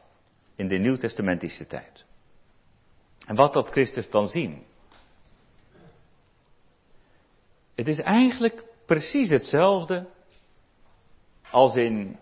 [0.56, 2.05] in de nieuwtestamentische tijd.
[3.26, 4.62] En wat dat Christus dan zien?
[7.74, 10.06] Het is eigenlijk precies hetzelfde
[11.50, 12.18] als in,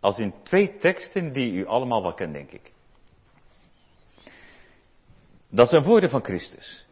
[0.00, 2.72] als in twee teksten die u allemaal wel kent, denk ik.
[5.48, 6.86] Dat zijn woorden van Christus.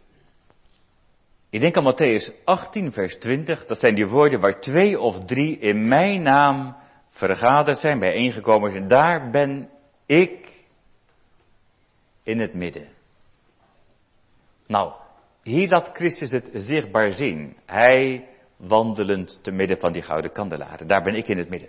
[1.50, 3.66] Ik denk aan Matthäus 18, vers 20.
[3.66, 6.76] Dat zijn die woorden waar twee of drie in mijn naam
[7.10, 8.88] vergaderd zijn, bijeengekomen zijn.
[8.88, 9.70] Daar ben
[10.06, 10.64] ik
[12.22, 12.99] in het midden.
[14.70, 14.92] Nou,
[15.42, 17.56] hier laat Christus het zichtbaar zien.
[17.66, 18.24] Hij
[18.56, 20.86] wandelend te midden van die gouden kandelaren.
[20.86, 21.68] Daar ben ik in het midden.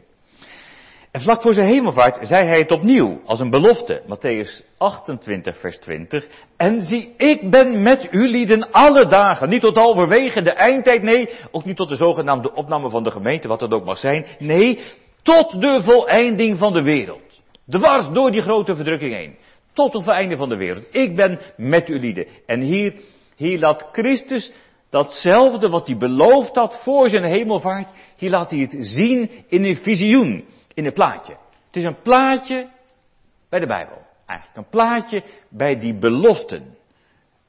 [1.12, 4.02] En vlak voor zijn hemelvaart zei hij het opnieuw, als een belofte.
[4.06, 6.28] Matthäus 28, vers 20.
[6.58, 9.50] En zie, ik ben met u lieden alle dagen.
[9.50, 11.30] Niet tot halverwege de eindtijd, nee.
[11.52, 14.26] Ook niet tot de zogenaamde opname van de gemeente, wat dat ook mag zijn.
[14.40, 14.80] Nee,
[15.24, 17.42] tot de voleinding van de wereld.
[17.68, 19.38] Dwars door die grote verdrukking heen.
[19.74, 20.88] Tot het einde van de wereld.
[20.92, 22.28] Ik ben met u lieden.
[22.46, 22.94] En hier,
[23.36, 24.52] hier laat Christus
[24.90, 27.90] datzelfde wat hij beloofd had voor zijn hemelvaart.
[28.18, 31.38] Hier laat hij het zien in een visioen in een plaatje.
[31.66, 32.70] Het is een plaatje
[33.50, 33.98] bij de Bijbel.
[34.26, 36.78] Eigenlijk een plaatje bij die beloften.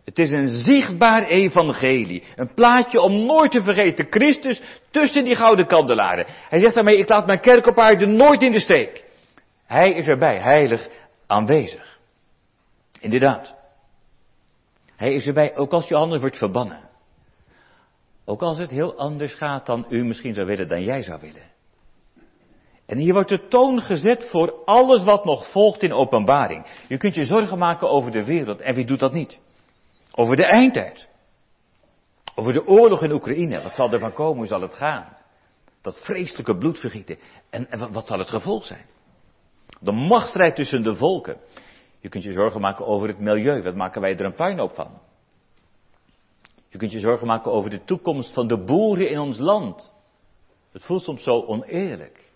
[0.04, 2.22] Het is een zichtbaar evangelie.
[2.36, 4.06] Een plaatje om nooit te vergeten.
[4.10, 6.26] Christus tussen die gouden kandelaren.
[6.48, 9.04] Hij zegt daarmee, ik laat mijn kerk op aarde nooit in de steek.
[9.66, 10.88] Hij is erbij, heilig
[11.26, 11.98] aanwezig.
[13.02, 13.54] Inderdaad.
[14.96, 16.88] Hij is erbij, ook als je anders wordt verbannen.
[18.24, 21.50] Ook als het heel anders gaat dan u misschien zou willen dan jij zou willen.
[22.86, 26.66] En hier wordt de toon gezet voor alles wat nog volgt in openbaring.
[26.88, 28.60] Je kunt je zorgen maken over de wereld.
[28.60, 29.40] En wie doet dat niet?
[30.14, 31.08] Over de eindtijd.
[32.34, 33.62] Over de oorlog in Oekraïne.
[33.62, 34.36] Wat zal er van komen?
[34.36, 35.16] Hoe zal het gaan?
[35.80, 37.18] Dat vreselijke bloedvergieten.
[37.50, 38.86] En, en wat zal het gevolg zijn?
[39.80, 41.36] De machtsstrijd tussen de volken.
[42.02, 43.62] Je kunt je zorgen maken over het milieu.
[43.62, 45.00] Wat maken wij er een puinhoop van?
[46.68, 49.92] Je kunt je zorgen maken over de toekomst van de boeren in ons land.
[50.72, 52.30] Het voelt soms zo oneerlijk.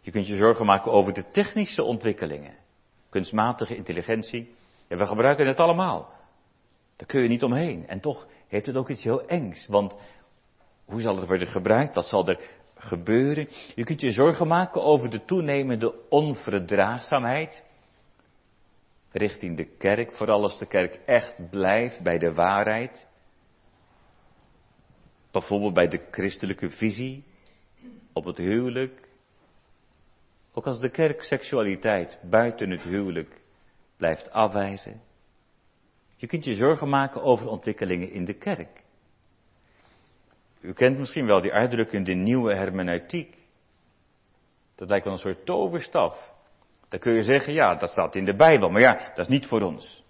[0.00, 2.54] Je kunt je zorgen maken over de technische ontwikkelingen.
[3.08, 4.54] Kunstmatige intelligentie.
[4.88, 6.12] Ja, we gebruiken het allemaal.
[6.96, 7.88] Daar kun je niet omheen.
[7.88, 9.66] En toch heeft het ook iets heel engs.
[9.66, 9.96] Want
[10.84, 11.94] hoe zal het worden gebruikt?
[11.94, 12.40] Wat zal er
[12.80, 13.48] gebeuren?
[13.74, 17.64] Je kunt je zorgen maken over de toenemende onverdraagzaamheid.
[19.12, 23.08] Richting de kerk, vooral als de kerk echt blijft bij de waarheid.
[25.30, 27.24] Bijvoorbeeld bij de christelijke visie
[28.12, 29.08] op het huwelijk,
[30.52, 33.40] ook als de kerk seksualiteit buiten het huwelijk
[33.96, 35.00] blijft afwijzen.
[36.16, 38.82] Je kunt je zorgen maken over ontwikkelingen in de kerk.
[40.60, 43.36] U kent misschien wel die uitdrukking de nieuwe hermeneutiek.
[44.76, 46.32] Dat lijkt wel een soort toverstaf.
[46.88, 49.46] Dan kun je zeggen, ja, dat staat in de Bijbel, maar ja, dat is niet
[49.46, 50.04] voor ons.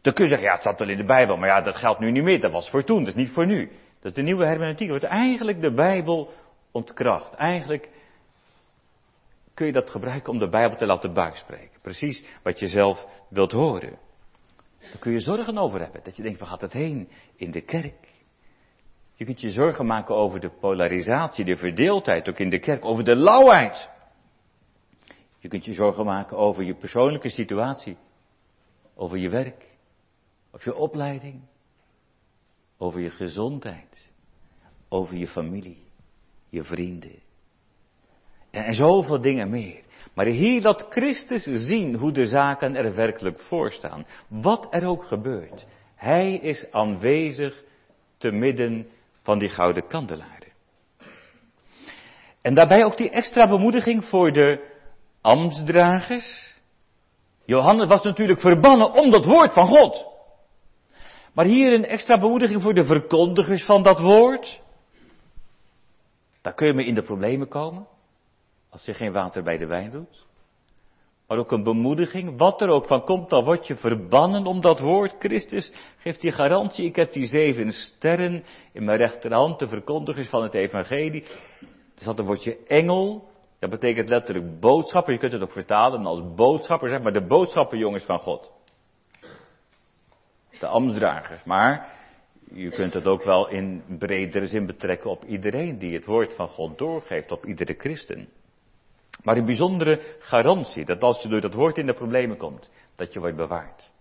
[0.00, 2.00] Dan kun je zeggen, ja, het staat wel in de Bijbel, maar ja, dat geldt
[2.00, 3.68] nu niet meer, dat was voor toen, dat is niet voor nu.
[4.00, 6.30] Dat is de nieuwe hermeneutiek, wordt eigenlijk de Bijbel
[6.72, 7.34] ontkracht.
[7.34, 7.90] Eigenlijk
[9.54, 11.80] kun je dat gebruiken om de Bijbel te laten buikspreken.
[11.82, 13.98] Precies wat je zelf wilt horen.
[14.80, 16.00] Daar kun je zorgen over hebben.
[16.04, 18.14] Dat je denkt, waar gaat het heen in de kerk?
[19.16, 23.04] Je kunt je zorgen maken over de polarisatie, de verdeeldheid ook in de kerk, over
[23.04, 23.90] de lauwheid.
[25.38, 27.96] Je kunt je zorgen maken over je persoonlijke situatie,
[28.94, 29.68] over je werk,
[30.50, 31.42] over je opleiding,
[32.78, 34.12] over je gezondheid,
[34.88, 35.84] over je familie,
[36.48, 37.22] je vrienden.
[38.50, 39.84] En zoveel dingen meer.
[40.14, 44.06] Maar hier laat Christus zien hoe de zaken er werkelijk voor staan.
[44.28, 45.66] Wat er ook gebeurt.
[45.94, 47.64] Hij is aanwezig
[48.16, 48.86] te midden
[49.26, 50.52] van die gouden kandelaren.
[52.42, 54.74] En daarbij ook die extra bemoediging voor de
[55.20, 56.54] ambtsdragers.
[57.44, 60.06] Johannes was natuurlijk verbannen om dat woord van God.
[61.34, 64.62] Maar hier een extra bemoediging voor de verkondigers van dat woord.
[66.42, 67.86] Daar kun je mee in de problemen komen.
[68.70, 70.25] Als je geen water bij de wijn doet.
[71.26, 72.38] Maar ook een bemoediging.
[72.38, 75.14] Wat er ook van komt, dan word je verbannen om dat woord.
[75.18, 76.84] Christus geeft die garantie.
[76.84, 81.24] Ik heb die zeven sterren in mijn rechterhand, de verkondigers van het evangelie.
[81.94, 83.28] Dus dat een woordje engel.
[83.58, 85.12] Dat betekent letterlijk boodschapper.
[85.12, 88.52] Je kunt het ook vertalen als boodschapper, zeg maar de boodschapperjongens van God.
[90.60, 91.44] De ambtsdragers.
[91.44, 91.88] Maar
[92.52, 96.48] je kunt het ook wel in bredere zin betrekken op iedereen die het woord van
[96.48, 98.28] God doorgeeft, op iedere christen.
[99.22, 103.12] Maar een bijzondere garantie dat als je door dat woord in de problemen komt, dat
[103.12, 103.92] je wordt bewaard.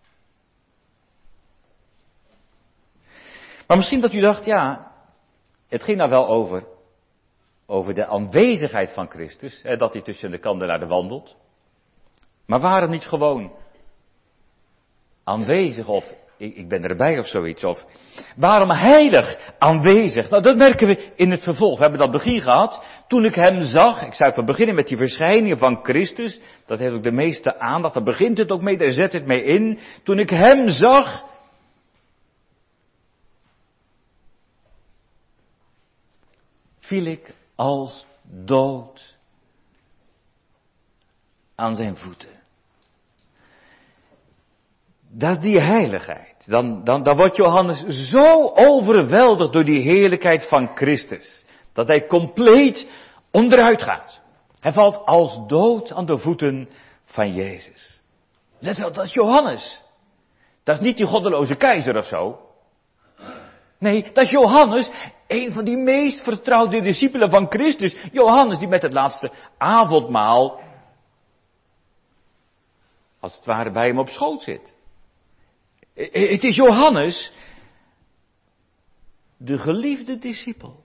[3.67, 4.91] Maar misschien dat u dacht, ja,
[5.67, 6.67] het ging nou wel over,
[7.65, 11.35] over de aanwezigheid van Christus, hè, dat hij tussen de kandelaren wandelt.
[12.45, 13.53] Maar waren niet gewoon
[15.23, 17.63] aanwezig of ik, ik ben erbij of zoiets.
[17.63, 17.85] Of
[18.35, 20.29] waarom heilig aanwezig?
[20.29, 21.75] Nou, dat merken we in het vervolg.
[21.77, 22.83] We hebben dat begin gehad.
[23.07, 26.39] Toen ik hem zag, ik zou even beginnen met die verschijningen van Christus.
[26.65, 27.93] Dat heeft ook de meeste aandacht.
[27.93, 29.79] Daar begint het ook mee, daar zet het mee in.
[30.03, 31.33] Toen ik hem zag.
[36.85, 39.17] viel ik als dood
[41.55, 42.34] aan zijn voeten.
[45.17, 46.35] Dat is die heiligheid.
[46.45, 51.45] Dan, dan, dan wordt Johannes zo overweldigd door die heerlijkheid van Christus.
[51.73, 52.89] Dat hij compleet
[53.31, 54.21] onderuit gaat.
[54.59, 56.69] Hij valt als dood aan de voeten
[57.05, 58.01] van Jezus.
[58.59, 59.83] Let wel, dat is Johannes.
[60.63, 62.39] Dat is niet die goddeloze keizer of zo.
[63.79, 64.91] Nee, dat is Johannes,
[65.27, 67.95] een van die meest vertrouwde discipelen van Christus.
[68.11, 70.59] Johannes die met het laatste avondmaal,
[73.19, 74.74] als het ware bij hem op schoot zit.
[75.95, 77.31] Het is Johannes,
[79.37, 80.83] de geliefde discipel.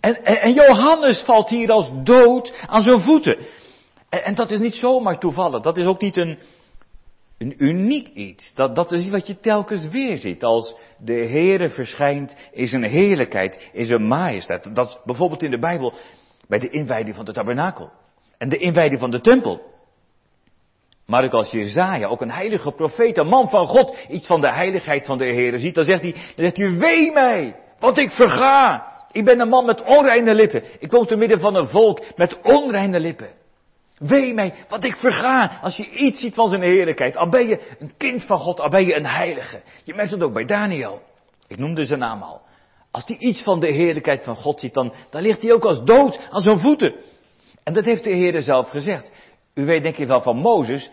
[0.00, 3.38] En, en, Johannes valt hier als dood aan zijn voeten.
[4.08, 5.62] En, dat is niet zomaar toevallig.
[5.62, 6.38] Dat is ook niet een,
[7.38, 8.54] een uniek iets.
[8.54, 10.42] Dat, dat is iets wat je telkens weer ziet.
[10.42, 14.74] Als de Heere verschijnt in zijn heerlijkheid, in zijn majesteit.
[14.74, 15.94] Dat is bijvoorbeeld in de Bijbel
[16.48, 17.90] bij de inwijding van de tabernakel.
[18.38, 19.71] En de inwijding van de tempel.
[21.12, 24.50] Maar ook als Jezaja, ook een heilige profeet, een man van God, iets van de
[24.52, 28.10] heiligheid van de Heer ziet, dan zegt hij, dan zegt hij, wee mij, want ik
[28.10, 28.86] verga.
[29.10, 30.64] Ik ben een man met onreine lippen.
[30.78, 33.30] Ik woon te midden van een volk met onreine lippen.
[33.98, 35.58] Wee mij, want ik verga.
[35.62, 38.68] Als je iets ziet van zijn heerlijkheid, al ben je een kind van God, al
[38.68, 39.60] ben je een heilige.
[39.84, 41.02] Je merkt het ook bij Daniel.
[41.48, 42.40] Ik noemde zijn naam al.
[42.90, 45.84] Als hij iets van de heerlijkheid van God ziet, dan, dan ligt hij ook als
[45.84, 46.94] dood aan zijn voeten.
[47.64, 49.10] En dat heeft de Heer zelf gezegd.
[49.54, 50.90] U weet denk ik wel van Mozes,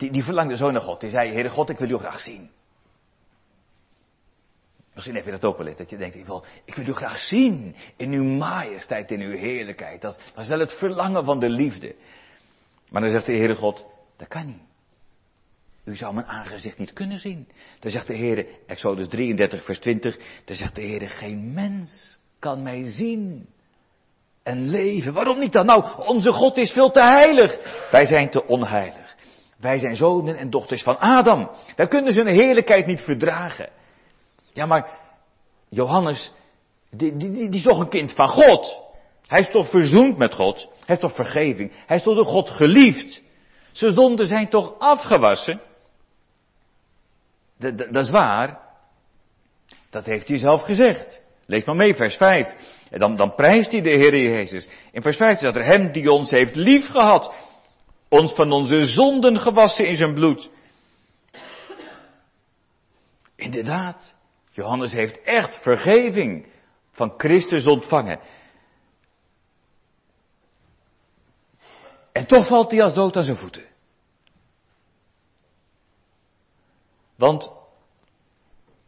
[0.00, 1.00] die, die verlangde zo naar God.
[1.00, 2.50] Die zei, Heere God, ik wil u graag zien.
[4.94, 6.92] Misschien heb je dat ook wel eens, dat je denkt, ik wil, ik wil u
[6.92, 10.00] graag zien in uw majesteit, in uw heerlijkheid.
[10.00, 11.94] Dat, dat is wel het verlangen van de liefde.
[12.88, 13.84] Maar dan zegt de Heere God,
[14.16, 14.62] dat kan niet.
[15.84, 17.48] U zou mijn aangezicht niet kunnen zien.
[17.78, 22.62] Dan zegt de Heer, Exodus 33, vers 20, dan zegt de Heer, geen mens kan
[22.62, 23.48] mij zien
[24.42, 25.12] en leven.
[25.12, 25.66] Waarom niet dan?
[25.66, 27.58] Nou, onze God is veel te heilig.
[27.90, 29.16] Wij zijn te onheilig.
[29.60, 31.50] Wij zijn zonen en dochters van Adam.
[31.76, 33.68] Wij kunnen zijn heerlijkheid niet verdragen.
[34.52, 34.90] Ja, maar
[35.68, 36.32] Johannes,
[36.90, 38.78] die, die, die, is toch een kind van God.
[39.26, 40.56] Hij is toch verzoend met God.
[40.56, 41.72] Hij heeft toch vergeving.
[41.86, 43.22] Hij is toch door God geliefd.
[43.72, 45.60] Zijn zonden zijn toch afgewassen.
[47.58, 48.60] Dat is waar.
[49.90, 51.20] Dat heeft hij zelf gezegd.
[51.46, 52.54] Lees maar mee, vers 5.
[52.90, 54.68] En dan, dan prijst hij de Heer Jezus.
[54.92, 57.34] In vers 5 staat er hem die ons heeft lief gehad.
[58.10, 60.50] Ons van onze zonden gewassen in zijn bloed.
[63.36, 64.14] Inderdaad,
[64.50, 66.52] Johannes heeft echt vergeving
[66.90, 68.20] van Christus ontvangen.
[72.12, 73.64] En toch valt hij als dood aan zijn voeten.
[77.16, 77.52] Want,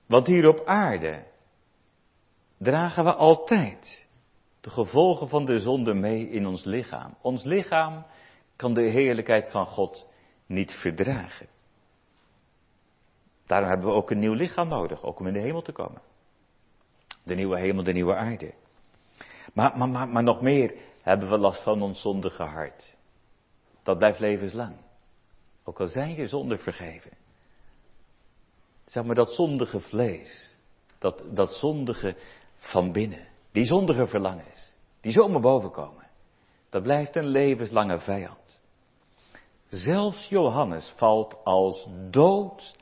[0.07, 1.27] want hier op aarde
[2.59, 4.07] dragen we altijd
[4.61, 7.17] de gevolgen van de zonde mee in ons lichaam.
[7.21, 8.07] Ons lichaam
[8.63, 10.07] kan de heerlijkheid van God
[10.47, 11.49] niet verdragen.
[13.47, 16.03] Daarom hebben we ook een nieuw lichaam nodig, ook om in de hemel te komen.
[17.23, 18.55] De nieuwe hemel, de nieuwe aarde.
[19.53, 22.97] Maar, maar, maar, maar nog meer hebben we last van ons zondige hart.
[23.83, 24.77] Dat blijft levenslang.
[25.65, 27.11] Ook al zijn je zonden vergeven.
[28.87, 30.57] Zeg maar dat zondige vlees.
[30.99, 32.17] Dat, dat zondige
[32.57, 33.29] van binnen.
[33.53, 34.73] Die zondige verlangens.
[35.01, 36.07] Die zomaar bovenkomen.
[36.69, 38.42] Dat blijft een levenslange vijand.
[39.73, 42.77] Zelfs Johannes valt als dood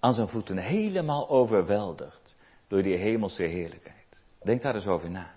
[0.00, 2.36] aan zijn voeten, helemaal overweldigd
[2.68, 4.22] door die hemelse heerlijkheid.
[4.42, 5.34] Denk daar eens over na.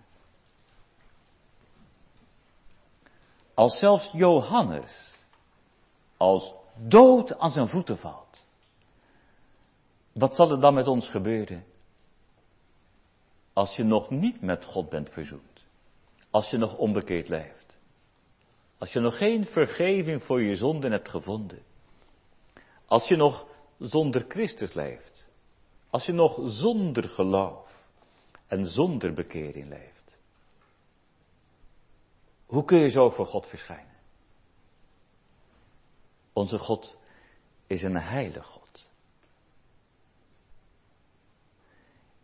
[3.54, 5.16] Als zelfs Johannes
[6.18, 8.46] als dood aan zijn voeten valt.
[10.14, 11.66] Wat zal er dan met ons gebeuren?
[13.54, 15.66] Als je nog niet met God bent verzoend.
[16.30, 17.65] Als je nog onbekeerd leeft.
[18.86, 21.64] Als je nog geen vergeving voor je zonden hebt gevonden.
[22.86, 23.48] Als je nog
[23.80, 25.26] zonder Christus leeft.
[25.90, 27.84] Als je nog zonder geloof
[28.48, 30.18] en zonder bekering leeft.
[32.46, 33.96] Hoe kun je zo voor God verschijnen?
[36.34, 36.98] Onze God
[37.68, 38.90] is een heilige God.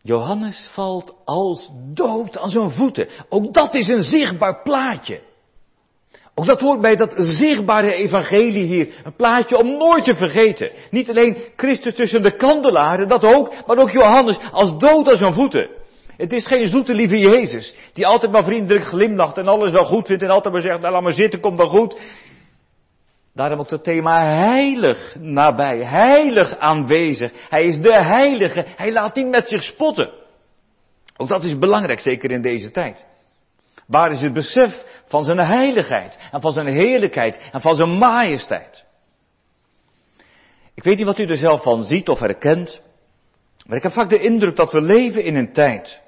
[0.01, 3.09] Johannes valt als dood aan zijn voeten.
[3.29, 5.29] Ook dat is een zichtbaar plaatje.
[6.41, 8.93] Ook dat hoort bij dat zichtbare evangelie hier.
[9.03, 10.71] Een plaatje om nooit te vergeten.
[10.89, 15.33] Niet alleen Christus tussen de kandelaren, dat ook, maar ook Johannes als dood aan zijn
[15.33, 15.69] voeten.
[16.17, 20.07] Het is geen zoete lieve Jezus, die altijd maar vriendelijk glimlacht en alles wel goed
[20.07, 21.99] vindt en altijd maar zegt, nou laat maar zitten, komt wel goed.
[23.33, 27.31] Daarom ook het thema heilig nabij, heilig aanwezig.
[27.49, 30.09] Hij is de heilige, hij laat niet met zich spotten.
[31.17, 33.05] Ook dat is belangrijk, zeker in deze tijd.
[33.87, 38.85] Waar is het besef van zijn heiligheid en van zijn heerlijkheid en van zijn majesteit?
[40.73, 42.81] Ik weet niet wat u er zelf van ziet of herkent,
[43.65, 46.01] maar ik heb vaak de indruk dat we leven in een tijd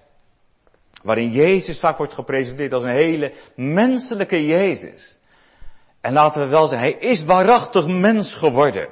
[1.04, 5.18] waarin Jezus vaak wordt gepresenteerd als een hele menselijke Jezus.
[6.02, 8.90] En laten we wel zeggen, hij is waarachtig mens geworden.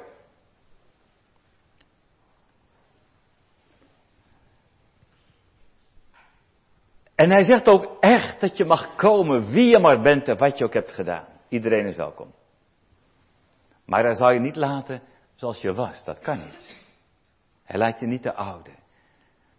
[7.22, 10.58] En hij zegt ook echt dat je mag komen wie je maar bent en wat
[10.58, 11.26] je ook hebt gedaan.
[11.48, 12.34] Iedereen is welkom.
[13.86, 15.02] Maar hij zal je niet laten
[15.34, 16.04] zoals je was.
[16.04, 16.76] Dat kan niet.
[17.64, 18.70] Hij laat je niet de oude.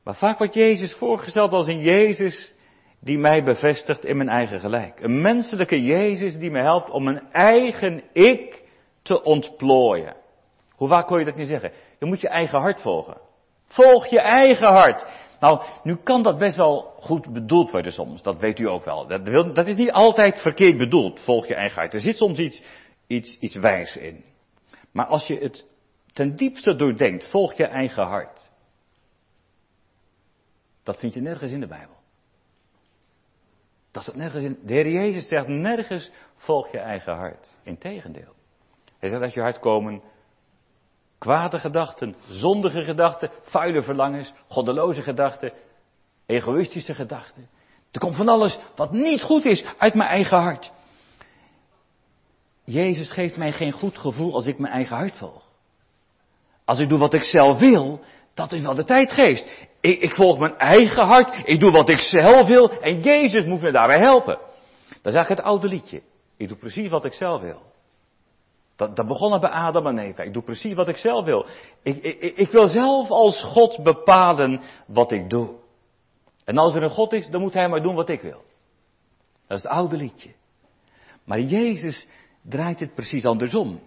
[0.03, 2.53] Maar vaak wordt Jezus voorgesteld als een Jezus
[2.99, 4.99] die mij bevestigt in mijn eigen gelijk.
[4.99, 8.63] Een menselijke Jezus die me helpt om mijn eigen ik
[9.01, 10.15] te ontplooien.
[10.75, 11.71] Hoe vaak kon je dat niet zeggen?
[11.99, 13.17] Je moet je eigen hart volgen.
[13.67, 15.05] Volg je eigen hart.
[15.43, 18.21] Nou, nu kan dat best wel goed bedoeld worden soms.
[18.21, 19.07] Dat weet u ook wel.
[19.07, 21.19] Dat, dat is niet altijd verkeerd bedoeld.
[21.19, 21.93] Volg je eigen hart.
[21.93, 22.61] Er zit soms iets,
[23.07, 24.23] iets, iets wijs in.
[24.91, 25.65] Maar als je het
[26.13, 28.49] ten diepste doordenkt, volg je eigen hart.
[30.83, 31.95] Dat vind je nergens in de Bijbel.
[33.91, 34.59] Dat is nergens in.
[34.65, 37.57] De Heer Jezus zegt nergens volg je eigen hart.
[37.63, 38.33] Integendeel.
[38.99, 40.01] Hij zegt als je hart komen
[41.23, 45.53] kwade gedachten, zondige gedachten, vuile verlangens, goddeloze gedachten,
[46.25, 47.49] egoïstische gedachten.
[47.91, 50.71] Er komt van alles wat niet goed is uit mijn eigen hart.
[52.63, 55.43] Jezus geeft mij geen goed gevoel als ik mijn eigen hart volg.
[56.65, 57.99] Als ik doe wat ik zelf wil,
[58.33, 59.67] dat is wel de tijdgeest.
[59.81, 63.61] Ik, ik, volg mijn eigen hart, ik doe wat ik zelf wil en Jezus moet
[63.61, 64.37] me daarbij helpen.
[64.87, 66.01] Dat is eigenlijk het oude liedje.
[66.37, 67.72] Ik doe precies wat ik zelf wil.
[68.75, 70.23] Dat, dat begon bij Adam en Eva.
[70.23, 71.45] Ik doe precies wat ik zelf wil.
[71.83, 75.49] Ik, ik, ik wil zelf als God bepalen wat ik doe.
[76.45, 78.41] En als er een God is, dan moet hij maar doen wat ik wil.
[79.47, 80.29] Dat is het oude liedje.
[81.25, 82.07] Maar Jezus
[82.41, 83.79] draait het precies andersom.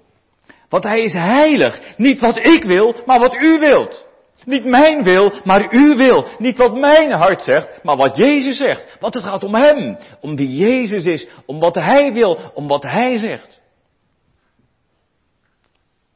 [0.69, 1.97] Want hij is heilig.
[1.97, 4.07] Niet wat ik wil, maar wat u wilt.
[4.45, 6.27] Niet mijn wil, maar uw wil.
[6.39, 8.97] Niet wat mijn hart zegt, maar wat Jezus zegt.
[9.01, 9.97] Want het gaat om Hem.
[10.21, 11.29] Om wie Jezus is.
[11.47, 12.39] Om wat Hij wil.
[12.55, 13.61] Om wat Hij zegt.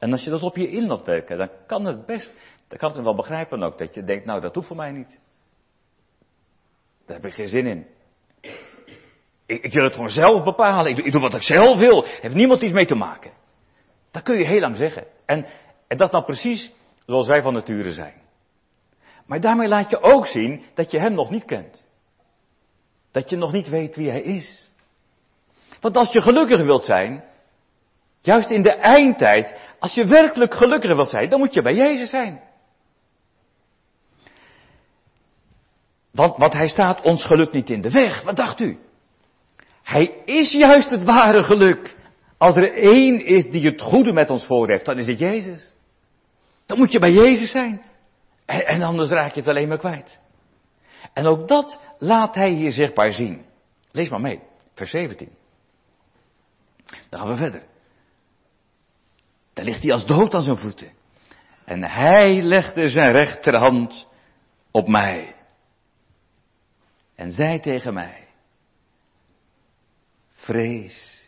[0.01, 2.33] En als je dat op je in laat werken, dan kan het best,
[2.67, 5.19] dan kan ik wel begrijpen ook, dat je denkt, nou dat hoeft voor mij niet.
[7.05, 7.87] Daar heb ik geen zin in.
[9.45, 12.05] Ik, ik wil het gewoon zelf bepalen, ik doe, ik doe wat ik zelf wil,
[12.05, 13.31] heeft niemand iets mee te maken.
[14.11, 15.05] Dat kun je heel lang zeggen.
[15.25, 15.45] En,
[15.87, 16.71] en dat is nou precies
[17.05, 18.21] zoals wij van nature zijn.
[19.25, 21.85] Maar daarmee laat je ook zien dat je hem nog niet kent.
[23.11, 24.71] Dat je nog niet weet wie hij is.
[25.79, 27.23] Want als je gelukkig wilt zijn,
[28.21, 32.09] Juist in de eindtijd, als je werkelijk gelukkig wilt zijn, dan moet je bij Jezus
[32.09, 32.41] zijn.
[36.11, 38.21] Want, want hij staat ons geluk niet in de weg.
[38.21, 38.79] Wat dacht u?
[39.83, 41.97] Hij is juist het ware geluk.
[42.37, 45.73] Als er één is die het goede met ons voor heeft, dan is het Jezus.
[46.65, 47.81] Dan moet je bij Jezus zijn.
[48.45, 50.19] En, en anders raak je het alleen maar kwijt.
[51.13, 53.45] En ook dat laat hij hier zichtbaar zien.
[53.91, 54.39] Lees maar mee,
[54.73, 55.29] vers 17.
[57.09, 57.63] Dan gaan we verder.
[59.53, 60.91] Daar ligt hij als dood aan zijn voeten.
[61.65, 64.07] En hij legde zijn rechterhand
[64.71, 65.35] op mij.
[67.15, 68.27] En zei tegen mij,
[70.33, 71.23] vrees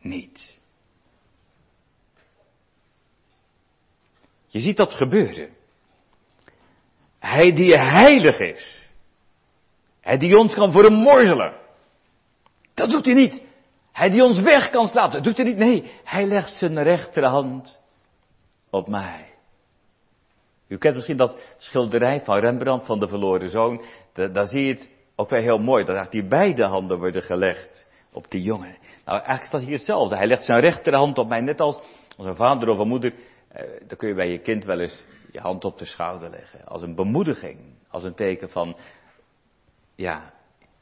[0.00, 0.58] niet.
[4.46, 5.54] Je ziet dat gebeuren.
[7.18, 8.90] Hij die heilig is.
[10.00, 11.60] Hij die ons kan voor een morzelen.
[12.74, 13.42] Dat doet hij niet.
[13.96, 15.10] Hij die ons weg kan slaan.
[15.10, 15.56] Dat doet hij niet.
[15.56, 17.80] Nee, hij legt zijn rechterhand
[18.70, 19.34] op mij.
[20.68, 23.84] U kent misschien dat schilderij van Rembrandt van de verloren zoon.
[24.12, 25.84] Daar zie je het ook weer heel mooi.
[25.84, 28.76] Dat die beide handen worden gelegd op die jongen.
[29.04, 30.16] Nou, eigenlijk dat hier hetzelfde.
[30.16, 31.80] Hij legt zijn rechterhand op mij, net als,
[32.16, 33.12] als een vader of een moeder.
[33.48, 36.66] Eh, dan kun je bij je kind wel eens je hand op de schouder leggen.
[36.66, 37.58] Als een bemoediging.
[37.88, 38.76] Als een teken van,
[39.94, 40.32] ja,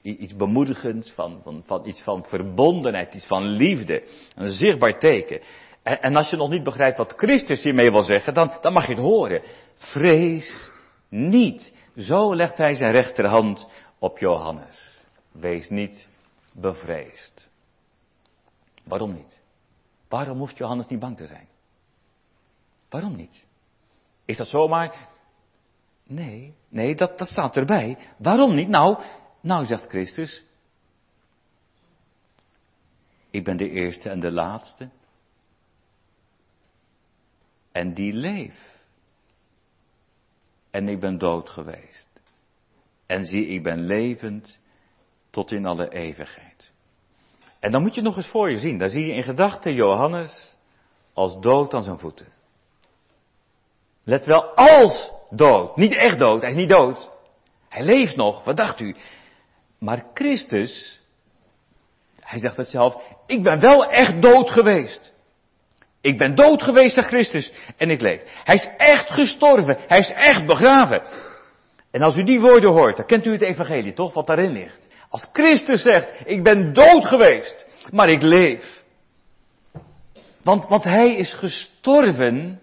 [0.05, 4.07] iets bemoedigends, van, van, van iets van verbondenheid, iets van liefde.
[4.34, 5.40] Een zichtbaar teken.
[5.82, 8.86] En, en, als je nog niet begrijpt wat Christus hiermee wil zeggen, dan, dan mag
[8.86, 9.42] je het horen.
[9.76, 10.70] Vrees
[11.09, 11.74] niet.
[11.96, 14.98] Zo legt hij zijn rechterhand op Johannes.
[15.32, 16.09] Wees niet
[16.52, 17.48] bevreesd.
[18.84, 19.40] Waarom niet?
[20.09, 21.48] Waarom hoeft Johannes niet bang te zijn?
[22.88, 23.46] Waarom niet?
[24.24, 25.09] Is dat zomaar?
[26.07, 27.98] Nee, nee, dat, dat staat erbij.
[28.18, 28.68] Waarom niet?
[28.68, 29.02] Nou,
[29.45, 30.45] nou zegt Christus.
[33.30, 34.90] Ik ben de eerste en de laatste.
[37.72, 38.74] En die leef.
[40.70, 42.09] En ik ben dood geweest.
[43.07, 44.59] En zie, ik ben levend
[45.30, 46.72] tot in alle eeuwigheid.
[47.61, 48.78] En dan moet je nog eens voor je zien.
[48.78, 50.57] Daar zie je in gedachten Johannes
[51.12, 52.32] als dood aan zijn voeten.
[54.05, 55.76] Let wel, als dood.
[55.76, 57.11] Niet echt dood, hij is niet dood.
[57.68, 58.97] Hij leeft nog, wat dacht u?
[59.85, 61.01] Maar Christus,
[62.20, 65.12] hij zegt het zelf, ik ben wel echt dood geweest.
[66.01, 68.22] Ik ben dood geweest aan Christus en ik leef.
[68.45, 71.03] Hij is echt gestorven, hij is echt begraven.
[71.91, 74.89] En als u die woorden hoort, dan kent u het evangelie toch, wat daarin ligt.
[75.09, 78.82] Als Christus zegt, ik ben dood geweest, maar ik leef.
[80.43, 82.61] Want, want hij is gestorven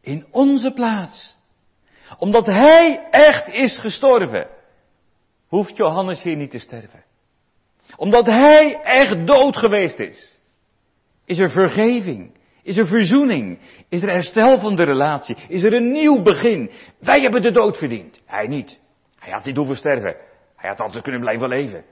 [0.00, 1.36] in onze plaats.
[2.18, 4.57] Omdat hij echt is gestorven,
[5.48, 7.04] hoeft Johannes hier niet te sterven.
[7.96, 10.38] Omdat hij echt dood geweest is,
[11.24, 15.92] is er vergeving, is er verzoening, is er herstel van de relatie, is er een
[15.92, 16.70] nieuw begin.
[16.98, 18.78] Wij hebben de dood verdiend, hij niet.
[19.18, 20.16] Hij had niet hoeven sterven.
[20.56, 21.84] Hij had altijd kunnen blijven leven.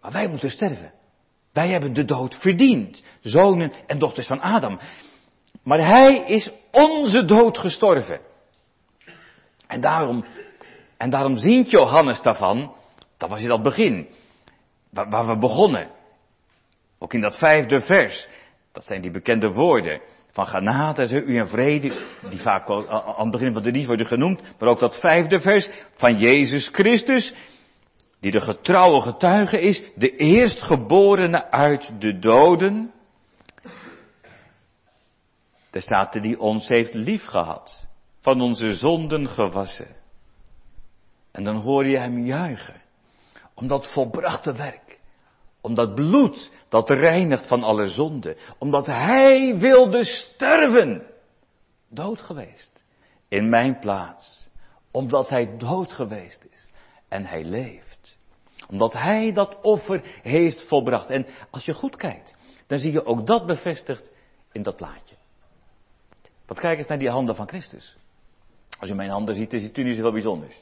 [0.00, 0.92] Maar wij moeten sterven.
[1.52, 3.02] Wij hebben de dood verdiend.
[3.20, 4.78] Zonen en dochters van Adam.
[5.62, 8.20] Maar hij is onze dood gestorven.
[9.66, 10.24] En daarom,
[10.96, 12.74] en daarom ziet Johannes daarvan,
[13.16, 14.08] dat was in dat begin,
[14.90, 15.90] waar, waar we begonnen.
[16.98, 18.28] Ook in dat vijfde vers,
[18.72, 21.92] dat zijn die bekende woorden van genade, u en vrede,
[22.30, 25.70] die vaak aan het begin van de lied worden genoemd, maar ook dat vijfde vers
[25.94, 27.34] van Jezus Christus,
[28.20, 32.92] die de getrouwe getuige is, de eerstgeborene uit de doden.
[35.70, 37.86] Daar staat er die ons heeft liefgehad,
[38.20, 40.04] van onze zonden gewassen.
[41.36, 42.82] En dan hoor je hem juichen,
[43.54, 45.00] om dat volbrachte werk,
[45.60, 51.06] om dat bloed dat reinigt van alle zonde, omdat hij wilde sterven,
[51.88, 52.84] dood geweest,
[53.28, 54.48] in mijn plaats,
[54.90, 56.70] omdat hij dood geweest is
[57.08, 58.18] en hij leeft,
[58.68, 61.10] omdat hij dat offer heeft volbracht.
[61.10, 64.12] En als je goed kijkt, dan zie je ook dat bevestigd
[64.52, 65.14] in dat plaatje.
[66.46, 67.94] Wat kijk eens naar die handen van Christus.
[68.78, 70.58] Als u mijn handen ziet, dan ziet u niet zoveel bijzonders.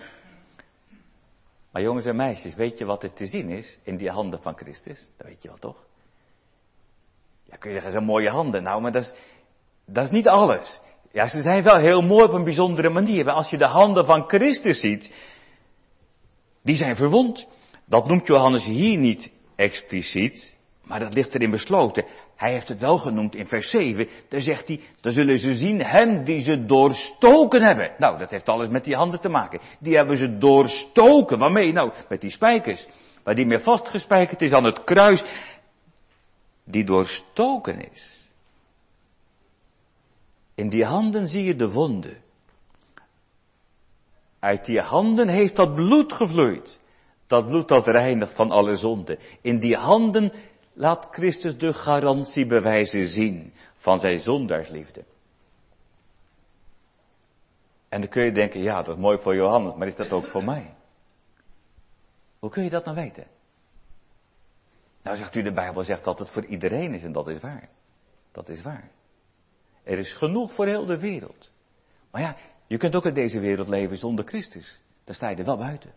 [1.75, 4.57] Maar jongens en meisjes, weet je wat er te zien is in die handen van
[4.57, 5.11] Christus?
[5.17, 5.77] Dat weet je wel toch?
[7.45, 8.63] Ja, kun je zeggen, zijn mooie handen.
[8.63, 9.15] Nou, maar dat is,
[9.87, 10.81] dat is niet alles.
[11.13, 13.25] Ja, ze zijn wel heel mooi op een bijzondere manier.
[13.25, 15.13] Maar als je de handen van Christus ziet,
[16.63, 17.47] die zijn verwond.
[17.87, 22.07] Dat noemt Johannes hier niet expliciet, maar dat ligt erin besloten.
[22.45, 24.09] Hij heeft het wel genoemd in vers 7.
[24.29, 27.95] Daar zegt hij, dan zullen ze zien hem die ze doorstoken hebben.
[27.99, 29.61] Nou, dat heeft alles met die handen te maken.
[29.81, 31.39] Die hebben ze doorstoken.
[31.39, 31.73] Waarmee?
[31.73, 32.87] Nou, met die spijkers.
[33.23, 35.25] Waar die meer vastgespijkerd is aan het kruis.
[36.65, 38.31] Die doorstoken is.
[40.55, 42.17] In die handen zie je de wonden.
[44.39, 46.81] Uit die handen heeft dat bloed gevloeid.
[47.27, 49.19] Dat bloed dat reinigt van alle zonden.
[49.41, 50.33] In die handen
[50.75, 55.05] laat Christus de garantiebewijzen zien van zijn zondaarsliefde.
[57.89, 60.25] En dan kun je denken, ja, dat is mooi voor Johannes, maar is dat ook
[60.25, 60.75] voor mij?
[62.39, 63.27] Hoe kun je dat nou weten?
[65.03, 67.69] Nou zegt u, de Bijbel zegt dat het voor iedereen is en dat is waar.
[68.33, 68.91] Dat is waar.
[69.83, 71.51] Er is genoeg voor heel de wereld.
[72.11, 74.81] Maar ja, je kunt ook in deze wereld leven zonder Christus.
[75.05, 75.93] Dan sta je er wel buiten.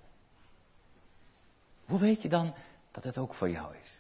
[1.85, 2.53] Hoe weet je dan
[2.91, 3.96] dat het ook voor jou is?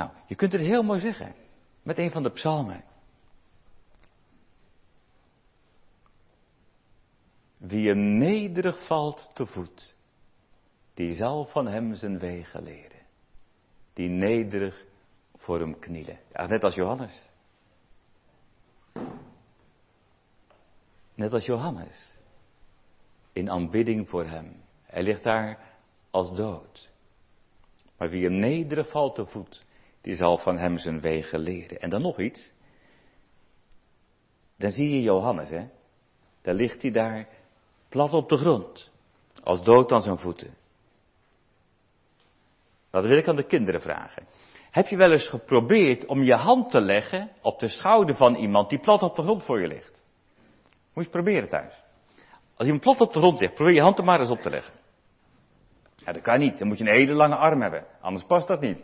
[0.00, 1.34] Nou, je kunt het heel mooi zeggen.
[1.82, 2.84] Met een van de psalmen.
[7.56, 9.94] Wie een nederig valt te voet,
[10.94, 13.00] die zal van hem zijn wegen leren.
[13.92, 14.84] Die nederig
[15.36, 16.18] voor hem knielen.
[16.32, 17.28] Ja, net als Johannes.
[21.14, 22.14] Net als Johannes.
[23.32, 24.62] In aanbidding voor hem.
[24.82, 25.58] Hij ligt daar
[26.10, 26.90] als dood.
[27.96, 29.68] Maar wie hem nederig valt te voet,
[30.00, 31.80] die zal van hem zijn wegen leren.
[31.80, 32.52] En dan nog iets.
[34.56, 35.68] Dan zie je Johannes, hè.
[36.42, 37.28] Dan ligt hij daar
[37.88, 38.90] plat op de grond.
[39.42, 40.54] Als dood aan zijn voeten.
[42.90, 44.26] Dat wil ik aan de kinderen vragen.
[44.70, 48.70] Heb je wel eens geprobeerd om je hand te leggen op de schouder van iemand
[48.70, 50.02] die plat op de grond voor je ligt?
[50.94, 51.82] Moet je proberen thuis.
[52.56, 54.50] Als iemand plat op de grond ligt, probeer je hand er maar eens op te
[54.50, 54.74] leggen.
[55.96, 56.58] Ja, dat kan niet.
[56.58, 57.86] Dan moet je een hele lange arm hebben.
[58.00, 58.82] Anders past dat niet.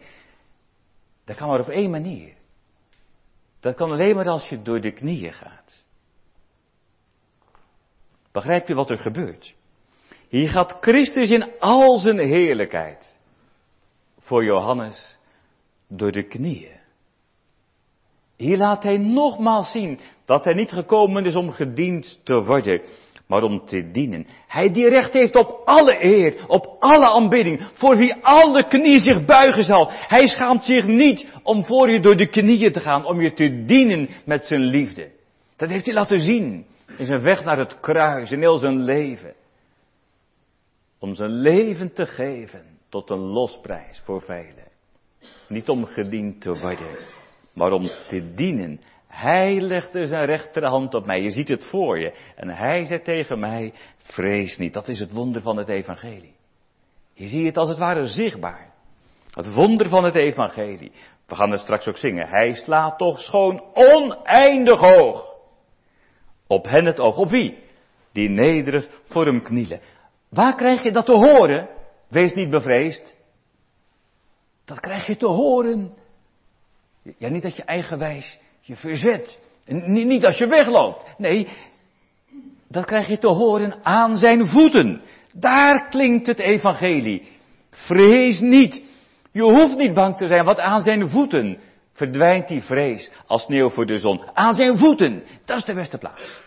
[1.27, 2.33] Dat kan maar op één manier.
[3.61, 5.87] Dat kan alleen maar als je door de knieën gaat.
[8.33, 9.55] Begrijp je wat er gebeurt?
[10.29, 13.21] Hier gaat Christus in al zijn heerlijkheid
[14.19, 15.19] voor Johannes
[15.89, 16.81] door de knieën.
[18.37, 22.83] Hier laat hij nogmaals zien dat hij niet gekomen is om gediend te worden,
[23.27, 24.27] maar om te dienen.
[24.47, 29.25] Hij die recht heeft op alle eer, op alle aanbidding, voor wie alle knieën zich
[29.25, 29.91] buigen zal.
[29.91, 33.65] Hij schaamt zich niet om voor je door de knieën te gaan, om je te
[33.65, 35.11] dienen met zijn liefde.
[35.57, 36.67] Dat heeft hij laten zien
[36.99, 39.35] in zijn weg naar het kruis, in heel zijn leven.
[40.99, 44.65] Om zijn leven te geven tot een losprijs voor velen.
[45.49, 46.99] Niet om gediend te worden,
[47.53, 48.81] maar om te dienen.
[49.17, 51.21] Hij legde zijn rechterhand op mij.
[51.21, 52.15] Je ziet het voor je.
[52.35, 54.73] En hij zei tegen mij, vrees niet.
[54.73, 56.35] Dat is het wonder van het evangelie.
[57.13, 58.73] Je ziet het als het ware zichtbaar.
[59.31, 60.93] Het wonder van het evangelie.
[61.27, 62.29] We gaan het straks ook zingen.
[62.29, 65.35] Hij slaat toch schoon oneindig hoog.
[66.47, 67.19] Op hen het oog.
[67.19, 67.59] Op wie?
[68.13, 69.81] Die nederig voor hem knielen.
[70.29, 71.69] Waar krijg je dat te horen?
[72.09, 73.17] Wees niet bevreesd.
[74.65, 75.95] Dat krijg je te horen.
[77.19, 79.41] Ja, niet dat je eigenwijs je verzet.
[79.87, 81.15] Niet, als je wegloopt.
[81.19, 81.49] Nee,
[82.69, 85.03] dat krijg je te horen aan zijn voeten.
[85.37, 87.29] Daar klinkt het evangelie.
[87.71, 88.83] Vrees niet.
[89.33, 91.59] Je hoeft niet bang te zijn, want aan zijn voeten
[91.93, 94.23] verdwijnt die vrees als sneeuw voor de zon.
[94.35, 96.41] Aan zijn voeten, dat is de beste plaats.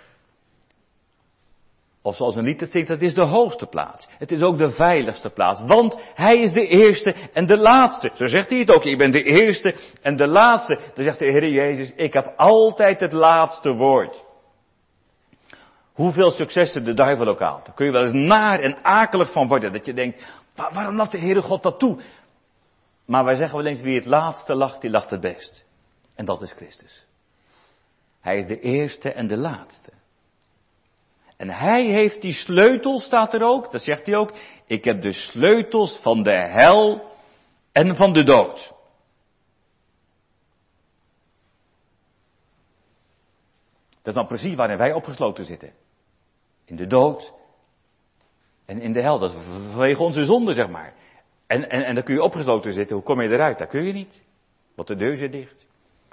[2.01, 4.07] Of zoals een lied het zingt, het is de hoogste plaats.
[4.17, 5.61] Het is ook de veiligste plaats.
[5.61, 8.11] Want hij is de eerste en de laatste.
[8.13, 8.83] Zo zegt hij het ook.
[8.83, 10.79] Ik ben de eerste en de laatste.
[10.93, 14.23] Dan zegt de Heer Jezus, ik heb altijd het laatste woord.
[15.93, 17.65] Hoeveel successen de duivel ook haalt.
[17.65, 19.73] Daar kun je wel eens naar en akelig van worden.
[19.73, 22.01] Dat je denkt, waarom laat de Heere God dat toe?
[23.05, 25.65] Maar wij zeggen wel eens, wie het laatste lacht, die lacht het best.
[26.15, 27.05] En dat is Christus.
[28.21, 29.91] Hij is de eerste en de laatste.
[31.39, 34.33] En hij heeft die sleutel, staat er ook, dat zegt hij ook.
[34.65, 37.11] Ik heb de sleutels van de hel
[37.71, 38.73] en van de dood.
[43.89, 45.73] Dat is dan precies waarin wij opgesloten zitten.
[46.65, 47.33] In de dood
[48.65, 49.19] en in de hel.
[49.19, 50.93] Dat is vanwege onze zonde, zeg maar.
[51.47, 52.95] En, en, en dan kun je opgesloten zitten.
[52.95, 53.57] Hoe kom je eruit?
[53.57, 54.23] Dat kun je niet.
[54.75, 55.67] Want de deur zit dicht.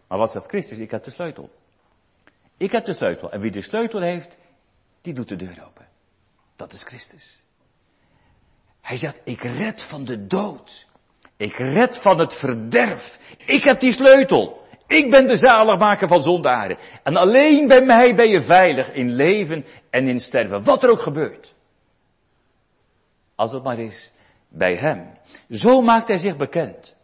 [0.08, 0.78] Maar wat zegt Christus?
[0.78, 1.50] Ik heb de sleutel.
[2.56, 3.30] Ik heb de sleutel.
[3.30, 4.38] En wie de sleutel heeft,
[5.06, 5.86] die doet de deur open.
[6.56, 7.42] Dat is Christus.
[8.80, 10.86] Hij zegt, ik red van de dood.
[11.36, 13.18] Ik red van het verderf.
[13.46, 14.64] Ik heb die sleutel.
[14.86, 16.78] Ik ben de zaligmaker van zondaren.
[17.02, 20.62] En alleen bij mij ben je veilig in leven en in sterven.
[20.62, 21.54] Wat er ook gebeurt.
[23.34, 24.12] Als het maar is
[24.48, 25.18] bij hem.
[25.50, 26.96] Zo maakt hij zich bekend.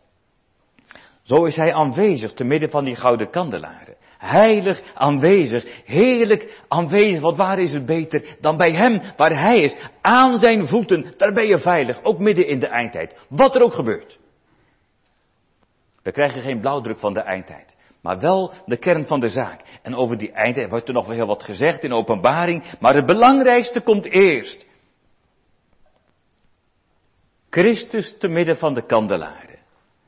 [1.22, 3.91] Zo is hij aanwezig te midden van die gouden kandelaren
[4.22, 7.20] heilig aanwezig, heerlijk aanwezig.
[7.20, 9.76] Want waar is het beter dan bij Hem, waar Hij is?
[10.00, 13.26] Aan zijn voeten, daar ben je veilig, ook midden in de eindtijd.
[13.28, 14.18] Wat er ook gebeurt.
[16.02, 17.76] We krijgen geen blauwdruk van de eindtijd.
[18.02, 19.62] Maar wel de kern van de zaak.
[19.82, 22.64] En over die eindtijd wordt er nog wel heel wat gezegd in openbaring.
[22.80, 24.66] Maar het belangrijkste komt eerst.
[27.50, 29.58] Christus te midden van de kandelaren.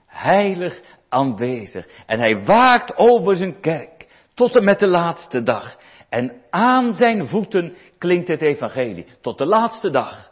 [0.06, 1.86] Heilig aanwezig.
[2.06, 3.93] En hij waakt over zijn kerk.
[4.34, 5.78] Tot en met de laatste dag.
[6.08, 9.06] En aan zijn voeten klinkt het evangelie.
[9.20, 10.30] Tot de laatste dag.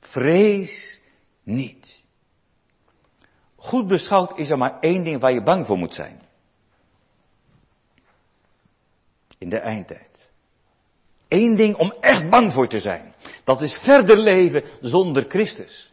[0.00, 1.00] Vrees
[1.42, 2.04] niet.
[3.56, 6.20] Goed beschouwd is er maar één ding waar je bang voor moet zijn.
[9.38, 10.30] In de eindtijd.
[11.28, 13.14] Eén ding om echt bang voor te zijn.
[13.44, 15.89] Dat is verder leven zonder Christus.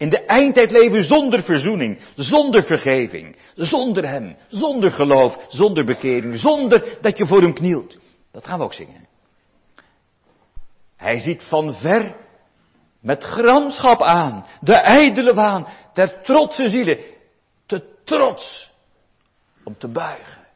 [0.00, 6.98] In de eindtijd leven zonder verzoening, zonder vergeving, zonder Hem, zonder geloof, zonder bekering, zonder
[7.00, 7.98] dat je voor Hem knielt.
[8.30, 9.08] Dat gaan we ook zingen.
[10.96, 12.16] Hij ziet van ver
[13.00, 16.98] met gramschap aan, de ijdele waan der trotse zielen,
[17.66, 18.72] te trots
[19.64, 20.46] om te buigen.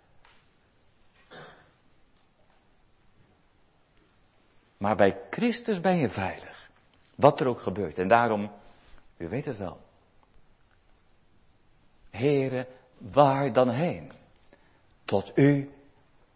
[4.78, 6.70] Maar bij Christus ben je veilig,
[7.16, 7.98] wat er ook gebeurt.
[7.98, 8.50] En daarom,
[9.16, 9.80] u weet het wel,
[12.10, 12.66] Here,
[12.98, 14.12] waar dan heen?
[15.04, 15.70] Tot u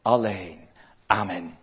[0.02, 0.68] alleen.
[1.06, 1.57] Amen.